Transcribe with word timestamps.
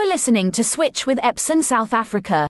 are 0.00 0.06
listening 0.06 0.50
to 0.50 0.64
Switch 0.64 1.06
with 1.06 1.18
Epson 1.18 1.62
South 1.62 1.92
Africa. 1.92 2.48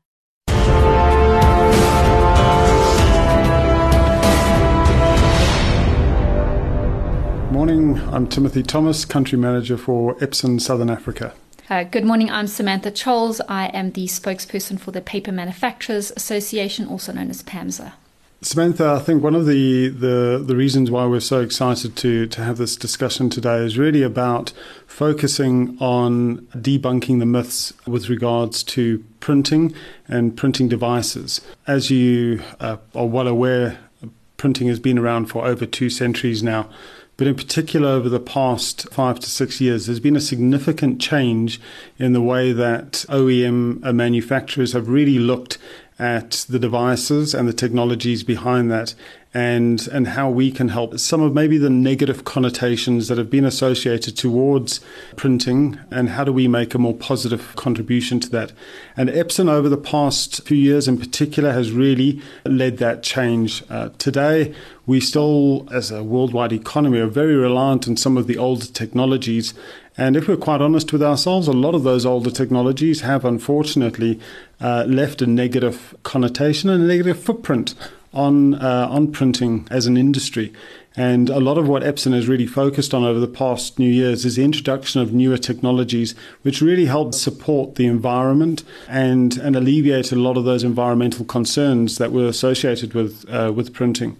Morning, 7.50 7.98
I'm 8.12 8.28
Timothy 8.28 8.62
Thomas, 8.62 9.04
Country 9.04 9.36
Manager 9.36 9.76
for 9.76 10.14
Epson 10.16 10.60
Southern 10.60 10.90
Africa. 10.90 11.34
Uh, 11.68 11.82
good 11.82 12.04
morning, 12.04 12.30
I'm 12.30 12.46
Samantha 12.46 12.92
Choles. 12.92 13.40
I 13.48 13.66
am 13.68 13.90
the 13.92 14.06
spokesperson 14.06 14.78
for 14.78 14.92
the 14.92 15.00
Paper 15.00 15.32
Manufacturers 15.32 16.12
Association, 16.14 16.86
also 16.86 17.12
known 17.12 17.30
as 17.30 17.42
PAMSA. 17.42 17.94
Samantha, 18.42 18.92
I 18.92 19.00
think 19.00 19.22
one 19.22 19.34
of 19.34 19.44
the, 19.44 19.88
the, 19.88 20.42
the 20.42 20.56
reasons 20.56 20.90
why 20.90 21.04
we're 21.04 21.20
so 21.20 21.42
excited 21.42 21.94
to, 21.96 22.26
to 22.26 22.42
have 22.42 22.56
this 22.56 22.74
discussion 22.74 23.28
today 23.28 23.58
is 23.58 23.76
really 23.76 24.02
about 24.02 24.54
focusing 24.86 25.76
on 25.78 26.38
debunking 26.56 27.18
the 27.18 27.26
myths 27.26 27.74
with 27.86 28.08
regards 28.08 28.62
to 28.62 29.04
printing 29.20 29.74
and 30.08 30.38
printing 30.38 30.68
devices. 30.68 31.42
As 31.66 31.90
you 31.90 32.42
uh, 32.60 32.78
are 32.94 33.06
well 33.06 33.28
aware, 33.28 33.78
printing 34.38 34.68
has 34.68 34.80
been 34.80 34.98
around 34.98 35.26
for 35.26 35.44
over 35.44 35.66
two 35.66 35.90
centuries 35.90 36.42
now. 36.42 36.70
But 37.18 37.26
in 37.26 37.34
particular, 37.34 37.90
over 37.90 38.08
the 38.08 38.18
past 38.18 38.88
five 38.90 39.20
to 39.20 39.28
six 39.28 39.60
years, 39.60 39.84
there's 39.84 40.00
been 40.00 40.16
a 40.16 40.20
significant 40.22 40.98
change 40.98 41.60
in 41.98 42.14
the 42.14 42.22
way 42.22 42.52
that 42.52 43.04
OEM 43.10 43.82
manufacturers 43.94 44.72
have 44.72 44.88
really 44.88 45.18
looked 45.18 45.58
at 46.00 46.46
the 46.48 46.58
devices 46.58 47.34
and 47.34 47.46
the 47.46 47.52
technologies 47.52 48.24
behind 48.24 48.70
that 48.70 48.94
and 49.32 49.86
and 49.88 50.08
how 50.08 50.28
we 50.28 50.50
can 50.50 50.68
help. 50.68 50.98
Some 50.98 51.22
of 51.22 51.34
maybe 51.34 51.56
the 51.56 51.70
negative 51.70 52.24
connotations 52.24 53.08
that 53.08 53.18
have 53.18 53.30
been 53.30 53.44
associated 53.44 54.16
towards 54.16 54.80
printing 55.14 55.78
and 55.90 56.10
how 56.10 56.24
do 56.24 56.32
we 56.32 56.48
make 56.48 56.74
a 56.74 56.78
more 56.78 56.94
positive 56.94 57.54
contribution 57.54 58.18
to 58.20 58.30
that. 58.30 58.52
And 58.96 59.08
Epson 59.08 59.48
over 59.48 59.68
the 59.68 59.76
past 59.76 60.44
few 60.46 60.56
years 60.56 60.88
in 60.88 60.98
particular 60.98 61.52
has 61.52 61.70
really 61.70 62.20
led 62.44 62.78
that 62.78 63.02
change. 63.04 63.62
Uh, 63.70 63.90
today 63.98 64.52
we 64.84 64.98
still 64.98 65.68
as 65.70 65.92
a 65.92 66.02
worldwide 66.02 66.52
economy 66.52 66.98
are 66.98 67.06
very 67.06 67.36
reliant 67.36 67.86
on 67.86 67.96
some 67.96 68.16
of 68.16 68.26
the 68.26 68.36
older 68.36 68.66
technologies. 68.66 69.54
And 69.96 70.16
if 70.16 70.26
we're 70.26 70.36
quite 70.36 70.62
honest 70.62 70.92
with 70.92 71.02
ourselves, 71.02 71.46
a 71.46 71.52
lot 71.52 71.74
of 71.74 71.84
those 71.84 72.06
older 72.06 72.30
technologies 72.30 73.02
have 73.02 73.24
unfortunately 73.24 74.18
uh, 74.60 74.86
left 74.88 75.22
a 75.22 75.26
negative 75.26 75.94
connotation 76.02 76.70
and 76.70 76.82
a 76.82 76.86
negative 76.86 77.22
footprint 77.22 77.74
on 78.12 78.54
uh, 78.54 78.88
on 78.90 79.12
printing 79.12 79.66
as 79.70 79.86
an 79.86 79.96
industry. 79.96 80.52
And 80.96 81.30
a 81.30 81.38
lot 81.38 81.56
of 81.56 81.68
what 81.68 81.84
Epson 81.84 82.12
has 82.14 82.26
really 82.26 82.48
focused 82.48 82.92
on 82.92 83.04
over 83.04 83.20
the 83.20 83.28
past 83.28 83.78
new 83.78 83.88
years 83.88 84.24
is 84.24 84.34
the 84.34 84.44
introduction 84.44 85.00
of 85.00 85.12
newer 85.12 85.38
technologies, 85.38 86.16
which 86.42 86.60
really 86.60 86.86
help 86.86 87.14
support 87.14 87.76
the 87.76 87.86
environment 87.86 88.64
and, 88.88 89.36
and 89.38 89.54
alleviate 89.54 90.10
a 90.10 90.16
lot 90.16 90.36
of 90.36 90.44
those 90.44 90.64
environmental 90.64 91.24
concerns 91.24 91.98
that 91.98 92.10
were 92.10 92.26
associated 92.26 92.92
with 92.92 93.24
uh, 93.30 93.52
with 93.54 93.72
printing. 93.72 94.16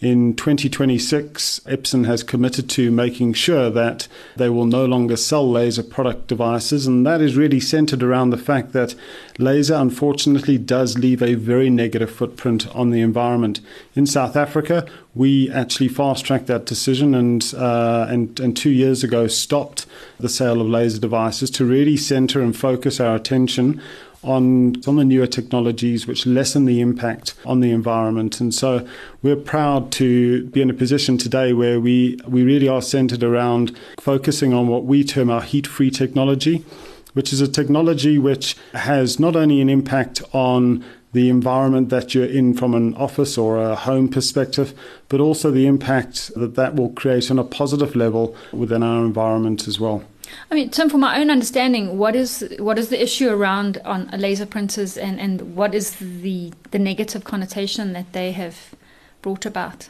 In 0.00 0.34
2026, 0.34 1.60
Epson 1.66 2.04
has 2.04 2.24
committed 2.24 2.68
to 2.70 2.90
making 2.90 3.32
sure 3.32 3.70
that 3.70 4.08
they 4.36 4.50
will 4.50 4.66
no 4.66 4.84
longer 4.84 5.16
sell 5.16 5.48
laser 5.48 5.84
product 5.84 6.26
devices, 6.26 6.86
and 6.86 7.06
that 7.06 7.20
is 7.20 7.36
really 7.36 7.60
centered 7.60 8.02
around 8.02 8.30
the 8.30 8.36
fact 8.36 8.72
that 8.72 8.96
laser 9.38 9.74
unfortunately 9.74 10.58
does 10.58 10.98
leave 10.98 11.22
a 11.22 11.34
very 11.34 11.70
negative 11.70 12.10
footprint 12.10 12.66
on 12.74 12.90
the 12.90 13.00
environment. 13.00 13.60
In 13.94 14.04
South 14.04 14.36
Africa, 14.36 14.84
we 15.14 15.48
actually 15.50 15.88
fast 15.88 16.24
tracked 16.24 16.48
that 16.48 16.66
decision 16.66 17.14
and, 17.14 17.54
uh, 17.56 18.06
and, 18.08 18.38
and 18.40 18.56
two 18.56 18.70
years 18.70 19.04
ago 19.04 19.28
stopped 19.28 19.86
the 20.18 20.28
sale 20.28 20.60
of 20.60 20.66
laser 20.66 21.00
devices 21.00 21.50
to 21.52 21.64
really 21.64 21.96
center 21.96 22.42
and 22.42 22.56
focus 22.56 22.98
our 22.98 23.14
attention 23.14 23.80
on 24.24 24.80
some 24.82 24.98
of 24.98 25.02
the 25.02 25.04
newer 25.04 25.26
technologies 25.26 26.06
which 26.06 26.26
lessen 26.26 26.64
the 26.64 26.80
impact 26.80 27.34
on 27.44 27.60
the 27.60 27.70
environment. 27.70 28.40
And 28.40 28.54
so 28.54 28.86
we're 29.22 29.36
proud 29.36 29.92
to 29.92 30.46
be 30.46 30.62
in 30.62 30.70
a 30.70 30.74
position 30.74 31.18
today 31.18 31.52
where 31.52 31.78
we, 31.78 32.18
we 32.26 32.42
really 32.42 32.68
are 32.68 32.82
centered 32.82 33.22
around 33.22 33.76
focusing 34.00 34.52
on 34.52 34.66
what 34.68 34.84
we 34.84 35.04
term 35.04 35.30
our 35.30 35.42
heat 35.42 35.66
free 35.66 35.90
technology, 35.90 36.64
which 37.12 37.32
is 37.32 37.40
a 37.40 37.48
technology 37.48 38.18
which 38.18 38.56
has 38.72 39.20
not 39.20 39.36
only 39.36 39.60
an 39.60 39.68
impact 39.68 40.22
on 40.32 40.84
the 41.12 41.28
environment 41.28 41.90
that 41.90 42.12
you're 42.12 42.26
in 42.26 42.52
from 42.54 42.74
an 42.74 42.92
office 42.96 43.38
or 43.38 43.62
a 43.62 43.76
home 43.76 44.08
perspective, 44.08 44.74
but 45.08 45.20
also 45.20 45.50
the 45.50 45.66
impact 45.66 46.34
that 46.34 46.56
that 46.56 46.74
will 46.74 46.90
create 46.90 47.30
on 47.30 47.38
a 47.38 47.44
positive 47.44 47.94
level 47.94 48.36
within 48.52 48.82
our 48.82 49.04
environment 49.04 49.68
as 49.68 49.78
well. 49.78 50.02
I 50.50 50.54
mean, 50.54 50.70
Tim, 50.70 50.88
from 50.88 51.00
my 51.00 51.20
own 51.20 51.30
understanding, 51.30 51.98
what 51.98 52.14
is 52.14 52.44
what 52.58 52.78
is 52.78 52.88
the 52.88 53.02
issue 53.02 53.28
around 53.28 53.80
on 53.84 54.08
laser 54.08 54.46
printers, 54.46 54.96
and, 54.96 55.20
and 55.20 55.56
what 55.56 55.74
is 55.74 55.96
the 55.96 56.52
the 56.70 56.78
negative 56.78 57.24
connotation 57.24 57.92
that 57.92 58.12
they 58.12 58.32
have 58.32 58.74
brought 59.22 59.46
about? 59.46 59.88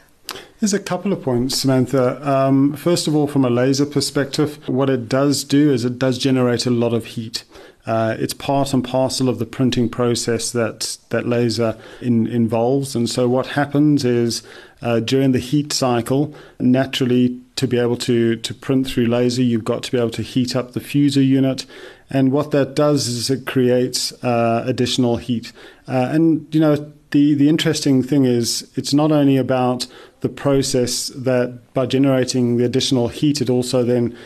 There's 0.59 0.73
a 0.73 0.79
couple 0.79 1.13
of 1.13 1.21
points, 1.21 1.57
Samantha. 1.59 2.27
Um, 2.27 2.73
first 2.75 3.07
of 3.07 3.15
all, 3.15 3.27
from 3.27 3.45
a 3.45 3.49
laser 3.49 3.85
perspective, 3.85 4.67
what 4.67 4.89
it 4.89 5.07
does 5.07 5.43
do 5.43 5.71
is 5.71 5.85
it 5.85 5.99
does 5.99 6.17
generate 6.17 6.65
a 6.65 6.71
lot 6.71 6.93
of 6.93 7.05
heat. 7.05 7.43
Uh, 7.85 8.15
it's 8.17 8.33
part 8.33 8.73
and 8.73 8.83
parcel 8.83 9.29
of 9.29 9.37
the 9.37 9.45
printing 9.45 9.87
process 9.87 10.51
that 10.51 10.97
that 11.09 11.27
laser 11.27 11.77
in, 12.01 12.25
involves, 12.25 12.95
and 12.95 13.09
so 13.09 13.27
what 13.27 13.47
happens 13.47 14.03
is 14.03 14.41
uh, 14.81 14.99
during 14.99 15.33
the 15.33 15.39
heat 15.39 15.71
cycle, 15.71 16.33
naturally 16.59 17.39
to 17.55 17.67
be 17.67 17.79
able 17.79 17.97
to, 17.97 18.35
to 18.35 18.53
print 18.53 18.87
through 18.87 19.05
laser, 19.05 19.41
you've 19.41 19.63
got 19.63 19.83
to 19.83 19.91
be 19.91 19.97
able 19.97 20.09
to 20.11 20.21
heat 20.21 20.55
up 20.55 20.73
the 20.73 20.79
fuser 20.79 21.25
unit. 21.25 21.65
And 22.09 22.31
what 22.31 22.51
that 22.51 22.75
does 22.75 23.07
is 23.07 23.29
it 23.29 23.45
creates 23.45 24.11
uh, 24.23 24.63
additional 24.67 25.17
heat. 25.17 25.51
Uh, 25.87 26.09
and, 26.11 26.53
you 26.53 26.59
know, 26.59 26.91
the, 27.11 27.33
the 27.33 27.47
interesting 27.47 28.03
thing 28.03 28.25
is 28.25 28.69
it's 28.75 28.93
not 28.93 29.11
only 29.11 29.37
about 29.37 29.87
the 30.19 30.29
process 30.29 31.07
that 31.15 31.73
by 31.73 31.85
generating 31.85 32.57
the 32.57 32.65
additional 32.65 33.07
heat, 33.07 33.41
it 33.41 33.49
also 33.49 33.83
then 33.83 34.17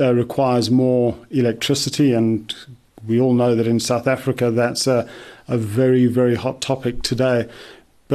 uh, 0.00 0.14
requires 0.14 0.70
more 0.70 1.16
electricity. 1.30 2.12
And 2.14 2.54
we 3.06 3.20
all 3.20 3.34
know 3.34 3.54
that 3.54 3.66
in 3.66 3.78
South 3.78 4.06
Africa, 4.06 4.50
that's 4.50 4.86
a, 4.86 5.08
a 5.48 5.58
very, 5.58 6.06
very 6.06 6.34
hot 6.34 6.62
topic 6.62 7.02
today. 7.02 7.48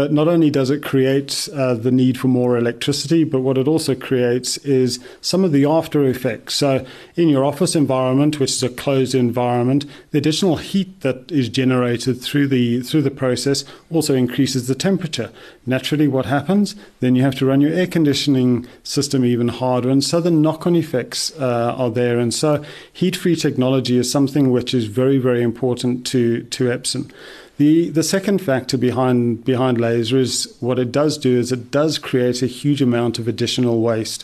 Not 0.07 0.27
only 0.27 0.49
does 0.49 0.69
it 0.69 0.83
create 0.83 1.49
uh, 1.53 1.73
the 1.73 1.91
need 1.91 2.17
for 2.17 2.27
more 2.27 2.57
electricity, 2.57 3.23
but 3.23 3.41
what 3.41 3.57
it 3.57 3.67
also 3.67 3.95
creates 3.95 4.57
is 4.57 4.99
some 5.21 5.43
of 5.43 5.51
the 5.51 5.65
after 5.65 6.05
effects. 6.05 6.55
So, 6.55 6.85
in 7.15 7.29
your 7.29 7.43
office 7.43 7.75
environment, 7.75 8.39
which 8.39 8.51
is 8.51 8.63
a 8.63 8.69
closed 8.69 9.15
environment, 9.15 9.85
the 10.11 10.17
additional 10.17 10.57
heat 10.57 11.01
that 11.01 11.31
is 11.31 11.49
generated 11.49 12.21
through 12.21 12.47
the 12.47 12.81
through 12.81 13.01
the 13.01 13.11
process 13.11 13.65
also 13.91 14.13
increases 14.15 14.67
the 14.67 14.75
temperature. 14.75 15.31
Naturally, 15.65 16.07
what 16.07 16.25
happens? 16.25 16.75
Then 16.99 17.15
you 17.15 17.23
have 17.23 17.35
to 17.35 17.45
run 17.45 17.61
your 17.61 17.73
air 17.73 17.87
conditioning 17.87 18.67
system 18.83 19.25
even 19.25 19.49
harder, 19.49 19.89
and 19.89 20.03
so 20.03 20.21
the 20.21 20.31
knock-on 20.31 20.75
effects 20.75 21.31
uh, 21.39 21.75
are 21.77 21.89
there. 21.89 22.19
And 22.19 22.33
so, 22.33 22.63
heat-free 22.93 23.35
technology 23.35 23.97
is 23.97 24.11
something 24.11 24.51
which 24.51 24.73
is 24.73 24.85
very, 24.85 25.17
very 25.17 25.41
important 25.41 26.05
to 26.07 26.43
to 26.43 26.65
Epson. 26.65 27.11
The 27.59 27.89
the 27.89 28.03
second 28.03 28.37
factor 28.37 28.77
behind 28.77 29.43
behind 29.43 29.81
laser 29.81 30.17
is 30.17 30.55
what 30.61 30.79
it 30.79 30.93
does 30.93 31.17
do 31.17 31.37
is 31.37 31.51
it 31.51 31.71
does 31.71 31.97
create 31.97 32.41
a 32.41 32.47
huge 32.47 32.81
amount 32.81 33.19
of 33.19 33.27
additional 33.27 33.81
waste. 33.81 34.23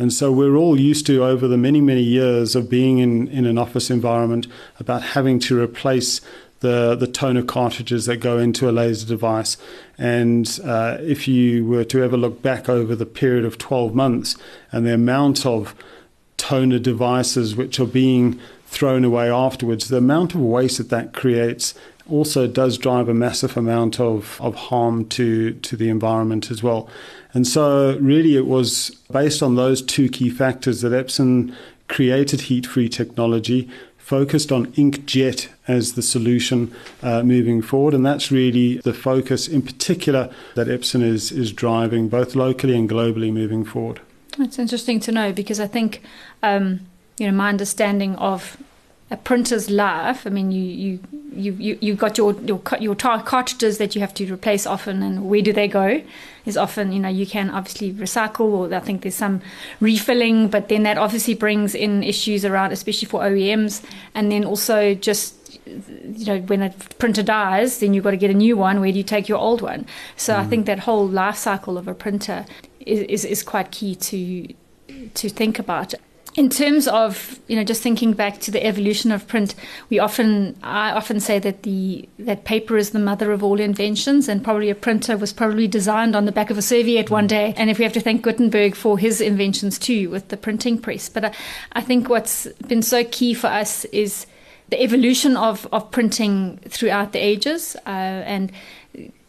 And 0.00 0.12
so 0.12 0.32
we're 0.32 0.56
all 0.56 0.80
used 0.80 1.06
to 1.06 1.22
over 1.22 1.46
the 1.46 1.56
many, 1.56 1.80
many 1.80 2.02
years 2.02 2.56
of 2.56 2.68
being 2.68 2.98
in, 2.98 3.28
in 3.28 3.46
an 3.46 3.56
office 3.56 3.88
environment 3.88 4.48
about 4.80 5.02
having 5.02 5.38
to 5.40 5.62
replace 5.62 6.20
the, 6.58 6.96
the 6.96 7.06
toner 7.06 7.44
cartridges 7.44 8.06
that 8.06 8.16
go 8.16 8.38
into 8.38 8.68
a 8.68 8.72
laser 8.72 9.06
device. 9.06 9.56
And 9.96 10.58
uh, 10.64 10.96
if 11.00 11.28
you 11.28 11.64
were 11.64 11.84
to 11.84 12.02
ever 12.02 12.16
look 12.16 12.42
back 12.42 12.68
over 12.68 12.96
the 12.96 13.06
period 13.06 13.44
of 13.44 13.58
12 13.58 13.94
months 13.94 14.36
and 14.72 14.84
the 14.84 14.94
amount 14.94 15.46
of 15.46 15.76
toner 16.36 16.80
devices 16.80 17.54
which 17.54 17.78
are 17.78 17.86
being 17.86 18.40
thrown 18.72 19.04
away 19.04 19.30
afterwards, 19.30 19.88
the 19.88 19.98
amount 19.98 20.34
of 20.34 20.40
waste 20.40 20.78
that 20.78 20.88
that 20.88 21.12
creates 21.12 21.74
also 22.08 22.46
does 22.46 22.78
drive 22.78 23.08
a 23.08 23.14
massive 23.14 23.56
amount 23.56 24.00
of, 24.00 24.40
of 24.40 24.54
harm 24.54 25.06
to, 25.10 25.52
to 25.52 25.76
the 25.76 25.88
environment 25.88 26.50
as 26.50 26.62
well. 26.62 26.88
And 27.34 27.46
so, 27.46 27.96
really, 28.00 28.36
it 28.36 28.46
was 28.46 28.90
based 29.10 29.42
on 29.42 29.56
those 29.56 29.80
two 29.82 30.08
key 30.08 30.30
factors 30.30 30.82
that 30.82 30.92
Epson 30.92 31.54
created 31.88 32.42
heat 32.42 32.66
free 32.66 32.88
technology, 32.88 33.68
focused 33.98 34.50
on 34.50 34.66
inkjet 34.72 35.48
as 35.68 35.92
the 35.92 36.02
solution 36.02 36.74
uh, 37.02 37.22
moving 37.22 37.62
forward. 37.62 37.94
And 37.94 38.04
that's 38.04 38.30
really 38.30 38.78
the 38.78 38.92
focus, 38.92 39.48
in 39.48 39.62
particular, 39.62 40.30
that 40.54 40.66
Epson 40.66 41.02
is, 41.02 41.32
is 41.32 41.52
driving 41.52 42.08
both 42.08 42.34
locally 42.34 42.76
and 42.76 42.88
globally 42.88 43.32
moving 43.32 43.64
forward. 43.64 44.00
It's 44.38 44.58
interesting 44.58 45.00
to 45.00 45.12
know 45.12 45.32
because 45.32 45.60
I 45.60 45.66
think, 45.66 46.02
um, 46.42 46.80
you 47.18 47.26
know, 47.26 47.36
my 47.36 47.48
understanding 47.48 48.16
of 48.16 48.56
a 49.12 49.16
printer's 49.18 49.68
life. 49.68 50.26
I 50.26 50.30
mean, 50.30 50.50
you 50.50 50.62
you 50.62 51.00
you 51.34 51.52
you 51.52 51.78
you've 51.80 51.98
got 51.98 52.16
your 52.16 52.32
your 52.40 52.60
your 52.80 52.96
cartridges 52.96 53.76
that 53.76 53.94
you 53.94 54.00
have 54.00 54.14
to 54.14 54.32
replace 54.32 54.66
often, 54.66 55.02
and 55.02 55.28
where 55.28 55.42
do 55.42 55.52
they 55.52 55.68
go? 55.68 56.02
Is 56.46 56.56
often 56.56 56.92
you 56.92 56.98
know 56.98 57.10
you 57.10 57.26
can 57.26 57.50
obviously 57.50 57.92
recycle, 57.92 58.46
or 58.52 58.74
I 58.74 58.80
think 58.80 59.02
there's 59.02 59.14
some 59.14 59.42
refilling, 59.80 60.48
but 60.48 60.68
then 60.68 60.82
that 60.84 60.96
obviously 60.96 61.34
brings 61.34 61.74
in 61.74 62.02
issues 62.02 62.44
around, 62.44 62.72
especially 62.72 63.06
for 63.06 63.20
OEMs, 63.20 63.84
and 64.14 64.32
then 64.32 64.44
also 64.44 64.94
just 64.94 65.34
you 65.66 66.24
know 66.24 66.40
when 66.40 66.62
a 66.62 66.70
printer 66.98 67.22
dies 67.22 67.78
then 67.78 67.94
you've 67.94 68.02
got 68.02 68.10
to 68.10 68.16
get 68.16 68.30
a 68.30 68.34
new 68.34 68.56
one 68.56 68.80
where 68.80 68.90
do 68.90 68.98
you 68.98 69.04
take 69.04 69.28
your 69.28 69.38
old 69.38 69.62
one 69.62 69.86
so 70.16 70.34
mm. 70.34 70.38
i 70.38 70.44
think 70.44 70.66
that 70.66 70.80
whole 70.80 71.06
life 71.06 71.36
cycle 71.36 71.78
of 71.78 71.86
a 71.86 71.94
printer 71.94 72.44
is, 72.80 73.00
is, 73.02 73.24
is 73.24 73.42
quite 73.44 73.70
key 73.70 73.94
to 73.94 74.52
to 75.14 75.28
think 75.28 75.58
about 75.60 75.94
in 76.34 76.48
terms 76.48 76.88
of 76.88 77.38
you 77.46 77.56
know 77.56 77.64
just 77.64 77.82
thinking 77.82 78.12
back 78.12 78.40
to 78.40 78.50
the 78.50 78.64
evolution 78.64 79.12
of 79.12 79.26
print 79.26 79.54
we 79.90 79.98
often 79.98 80.56
i 80.62 80.90
often 80.90 81.20
say 81.20 81.38
that 81.38 81.62
the 81.62 82.08
that 82.18 82.44
paper 82.44 82.76
is 82.76 82.90
the 82.90 82.98
mother 82.98 83.32
of 83.32 83.42
all 83.42 83.60
inventions 83.60 84.28
and 84.28 84.42
probably 84.42 84.70
a 84.70 84.74
printer 84.74 85.16
was 85.16 85.32
probably 85.32 85.68
designed 85.68 86.16
on 86.16 86.24
the 86.24 86.32
back 86.32 86.50
of 86.50 86.58
a 86.58 86.62
serviette 86.62 87.10
one 87.10 87.26
day. 87.26 87.54
And 87.56 87.70
if 87.70 87.78
we 87.78 87.84
have 87.84 87.92
to 87.94 88.00
thank 88.00 88.22
gutenberg 88.22 88.74
for 88.74 88.98
his 88.98 89.20
inventions 89.20 89.78
too 89.78 90.10
with 90.10 90.28
the 90.28 90.36
printing 90.36 90.78
press. 90.78 91.08
But 91.08 91.24
i, 91.26 91.32
I 91.72 91.80
think 91.80 92.08
what's 92.08 92.46
been 92.66 92.82
so 92.82 93.04
key 93.04 93.34
for 93.34 93.48
us 93.48 93.84
is 93.86 94.26
the 94.70 94.82
evolution 94.82 95.36
of, 95.36 95.68
of 95.70 95.90
printing 95.90 96.58
throughout 96.68 97.12
the 97.12 97.18
ages 97.18 97.76
uh, 97.86 97.90
and 97.90 98.50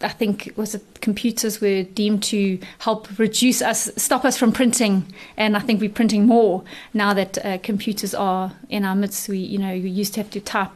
I 0.04 0.10
think 0.10 0.54
was 0.56 0.76
it 0.76 1.02
computers 1.02 1.62
were 1.62 1.84
deemed 1.84 2.24
to 2.24 2.60
help 2.80 3.08
reduce 3.18 3.62
us, 3.62 3.90
stop 3.98 4.26
us 4.26 4.38
from 4.38 4.52
printing, 4.52 5.06
and 5.38 5.56
I 5.56 5.60
think 5.60 5.82
we're 5.82 5.90
printing 5.90 6.26
more 6.26 6.64
now 6.94 7.14
that 7.14 7.44
uh, 7.44 7.58
computers 7.60 8.14
are 8.14 8.54
in 8.70 8.86
our 8.86 8.96
midst. 8.96 9.30
We, 9.30 9.38
you 9.38 9.58
know, 9.58 9.72
you 9.72 9.90
used 9.90 10.14
to 10.16 10.22
have 10.22 10.30
to 10.32 10.42
type 10.42 10.72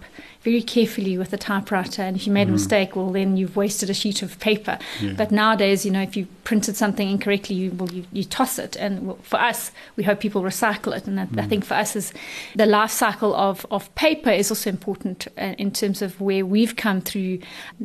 very 0.47 0.61
carefully 0.61 1.17
with 1.17 1.33
a 1.33 1.38
typewriter. 1.38 2.01
And 2.01 2.15
if 2.15 2.25
you 2.25 2.31
made 2.31 2.47
mm. 2.47 2.51
a 2.51 2.53
mistake, 2.53 2.95
well, 2.95 3.11
then 3.11 3.35
you've 3.35 3.57
wasted 3.57 3.89
a 3.89 3.94
sheet 3.94 4.21
of 4.21 4.39
paper. 4.39 4.79
Yeah. 5.01 5.11
But 5.17 5.29
nowadays, 5.29 5.85
you 5.85 5.91
know, 5.91 6.01
if 6.01 6.15
you 6.15 6.25
printed 6.45 6.77
something 6.77 7.09
incorrectly, 7.09 7.57
you, 7.57 7.71
well, 7.71 7.91
you, 7.91 8.05
you 8.13 8.23
toss 8.23 8.57
it. 8.57 8.77
And 8.77 9.13
for 9.23 9.41
us, 9.41 9.73
we 9.97 10.05
hope 10.05 10.21
people 10.21 10.41
recycle 10.41 10.95
it. 10.95 11.05
And 11.05 11.19
mm. 11.19 11.44
I 11.44 11.45
think 11.47 11.65
for 11.65 11.73
us, 11.73 11.97
is 11.97 12.13
the 12.55 12.65
life 12.65 12.91
cycle 12.91 13.35
of, 13.35 13.65
of 13.71 13.94
paper 13.95 14.29
is 14.29 14.49
also 14.49 14.69
important 14.69 15.27
uh, 15.38 15.53
in 15.57 15.71
terms 15.71 16.01
of 16.01 16.21
where 16.21 16.45
we've 16.45 16.77
come 16.77 17.01
through 17.01 17.39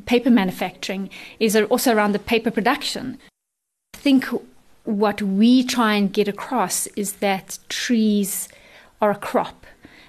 paper 0.07 0.31
manufacturing, 0.31 1.11
is 1.41 1.57
also 1.57 1.93
around 1.93 2.13
the 2.13 2.21
paper 2.21 2.53
production. 2.53 3.19
I 3.95 3.99
think 3.99 4.25
what 4.85 5.21
we 5.21 5.65
try 5.65 5.95
and 5.95 6.13
get 6.13 6.29
across 6.29 6.87
is 6.95 7.15
that 7.15 7.59
trees 7.69 8.49
are 9.01 9.11
a 9.11 9.17
crop 9.17 9.62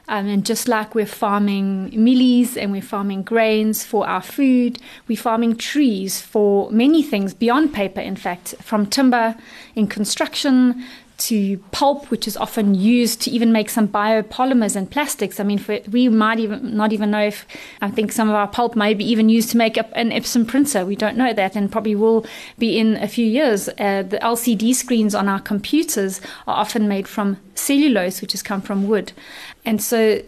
um, 0.07 0.27
and 0.27 0.45
just 0.45 0.67
like 0.67 0.95
we're 0.95 1.05
farming 1.05 1.91
mealies 1.91 2.57
and 2.57 2.71
we're 2.71 2.81
farming 2.81 3.23
grains 3.23 3.83
for 3.83 4.07
our 4.07 4.21
food, 4.21 4.79
we're 5.07 5.17
farming 5.17 5.55
trees 5.55 6.21
for 6.21 6.69
many 6.71 7.01
things 7.01 7.33
beyond 7.33 7.73
paper, 7.73 8.01
in 8.01 8.15
fact, 8.15 8.55
from 8.61 8.85
timber 8.85 9.35
in 9.75 9.87
construction 9.87 10.83
to 11.15 11.57
pulp, 11.71 12.09
which 12.09 12.27
is 12.27 12.35
often 12.35 12.75
used 12.75 13.21
to 13.21 13.31
even 13.31 13.51
make 13.51 13.69
some 13.69 13.87
biopolymers 13.87 14.75
and 14.75 14.89
plastics. 14.89 15.39
I 15.39 15.43
mean, 15.43 15.57
for, 15.57 15.79
we 15.89 16.09
might 16.09 16.39
even 16.39 16.75
not 16.75 16.91
even 16.91 17.11
know 17.11 17.23
if 17.23 17.45
I 17.81 17.89
think 17.89 18.11
some 18.11 18.29
of 18.29 18.35
our 18.35 18.47
pulp 18.47 18.75
may 18.75 18.93
be 18.93 19.05
even 19.09 19.29
used 19.29 19.49
to 19.51 19.57
make 19.57 19.77
up 19.77 19.89
an 19.93 20.09
Epson 20.09 20.47
printer. 20.47 20.85
We 20.85 20.95
don't 20.95 21.15
know 21.15 21.31
that, 21.31 21.55
and 21.55 21.71
probably 21.71 21.95
will 21.95 22.25
be 22.57 22.77
in 22.77 22.97
a 22.97 23.07
few 23.07 23.25
years. 23.25 23.69
Uh, 23.69 24.03
the 24.03 24.19
LCD 24.21 24.73
screens 24.75 25.15
on 25.15 25.29
our 25.29 25.39
computers 25.39 26.19
are 26.47 26.57
often 26.57 26.87
made 26.87 27.07
from 27.07 27.37
cellulose, 27.55 28.19
which 28.21 28.31
has 28.31 28.41
come 28.41 28.61
from 28.61 28.87
wood, 28.87 29.13
and 29.65 29.81
so 29.81 30.21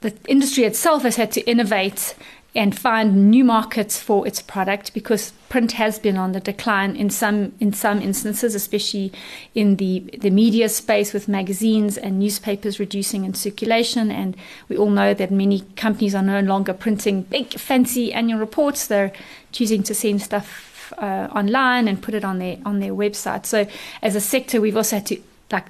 the 0.00 0.14
industry 0.26 0.64
itself 0.64 1.02
has 1.02 1.16
had 1.16 1.30
to 1.32 1.40
innovate 1.42 2.14
and 2.54 2.76
find 2.76 3.30
new 3.30 3.44
markets 3.44 4.00
for 4.00 4.26
its 4.26 4.42
product 4.42 4.92
because 4.92 5.32
print 5.48 5.72
has 5.72 6.00
been 6.00 6.16
on 6.16 6.32
the 6.32 6.40
decline 6.40 6.96
in 6.96 7.08
some 7.08 7.52
in 7.60 7.72
some 7.72 8.02
instances, 8.02 8.54
especially 8.54 9.12
in 9.54 9.76
the 9.76 10.00
the 10.18 10.30
media 10.30 10.68
space 10.68 11.12
with 11.12 11.28
magazines 11.28 11.96
and 11.96 12.18
newspapers 12.18 12.80
reducing 12.80 13.24
in 13.24 13.34
circulation. 13.34 14.10
And 14.10 14.36
we 14.68 14.76
all 14.76 14.90
know 14.90 15.14
that 15.14 15.30
many 15.30 15.60
companies 15.76 16.14
are 16.14 16.22
no 16.22 16.40
longer 16.40 16.72
printing 16.72 17.22
big 17.22 17.52
fancy 17.52 18.12
annual 18.12 18.40
reports; 18.40 18.88
they're 18.88 19.12
choosing 19.52 19.84
to 19.84 19.94
send 19.94 20.20
stuff 20.20 20.92
uh, 20.98 21.28
online 21.32 21.86
and 21.86 22.02
put 22.02 22.14
it 22.14 22.24
on 22.24 22.40
their 22.40 22.58
on 22.64 22.80
their 22.80 22.92
website. 22.92 23.46
So, 23.46 23.68
as 24.02 24.16
a 24.16 24.20
sector, 24.20 24.60
we've 24.60 24.76
also 24.76 24.96
had 24.96 25.06
to 25.06 25.22
like 25.52 25.66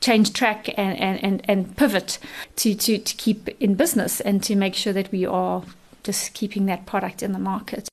change 0.00 0.32
track 0.32 0.68
and, 0.76 0.98
and, 0.98 1.22
and, 1.22 1.42
and 1.44 1.76
pivot 1.76 2.18
to, 2.56 2.74
to, 2.74 2.98
to 2.98 3.14
keep 3.16 3.48
in 3.60 3.74
business 3.74 4.20
and 4.20 4.42
to 4.42 4.56
make 4.56 4.74
sure 4.74 4.92
that 4.92 5.12
we 5.12 5.26
are 5.26 5.62
just 6.02 6.34
keeping 6.34 6.66
that 6.66 6.86
product 6.86 7.22
in 7.22 7.32
the 7.32 7.38
market. 7.38 7.88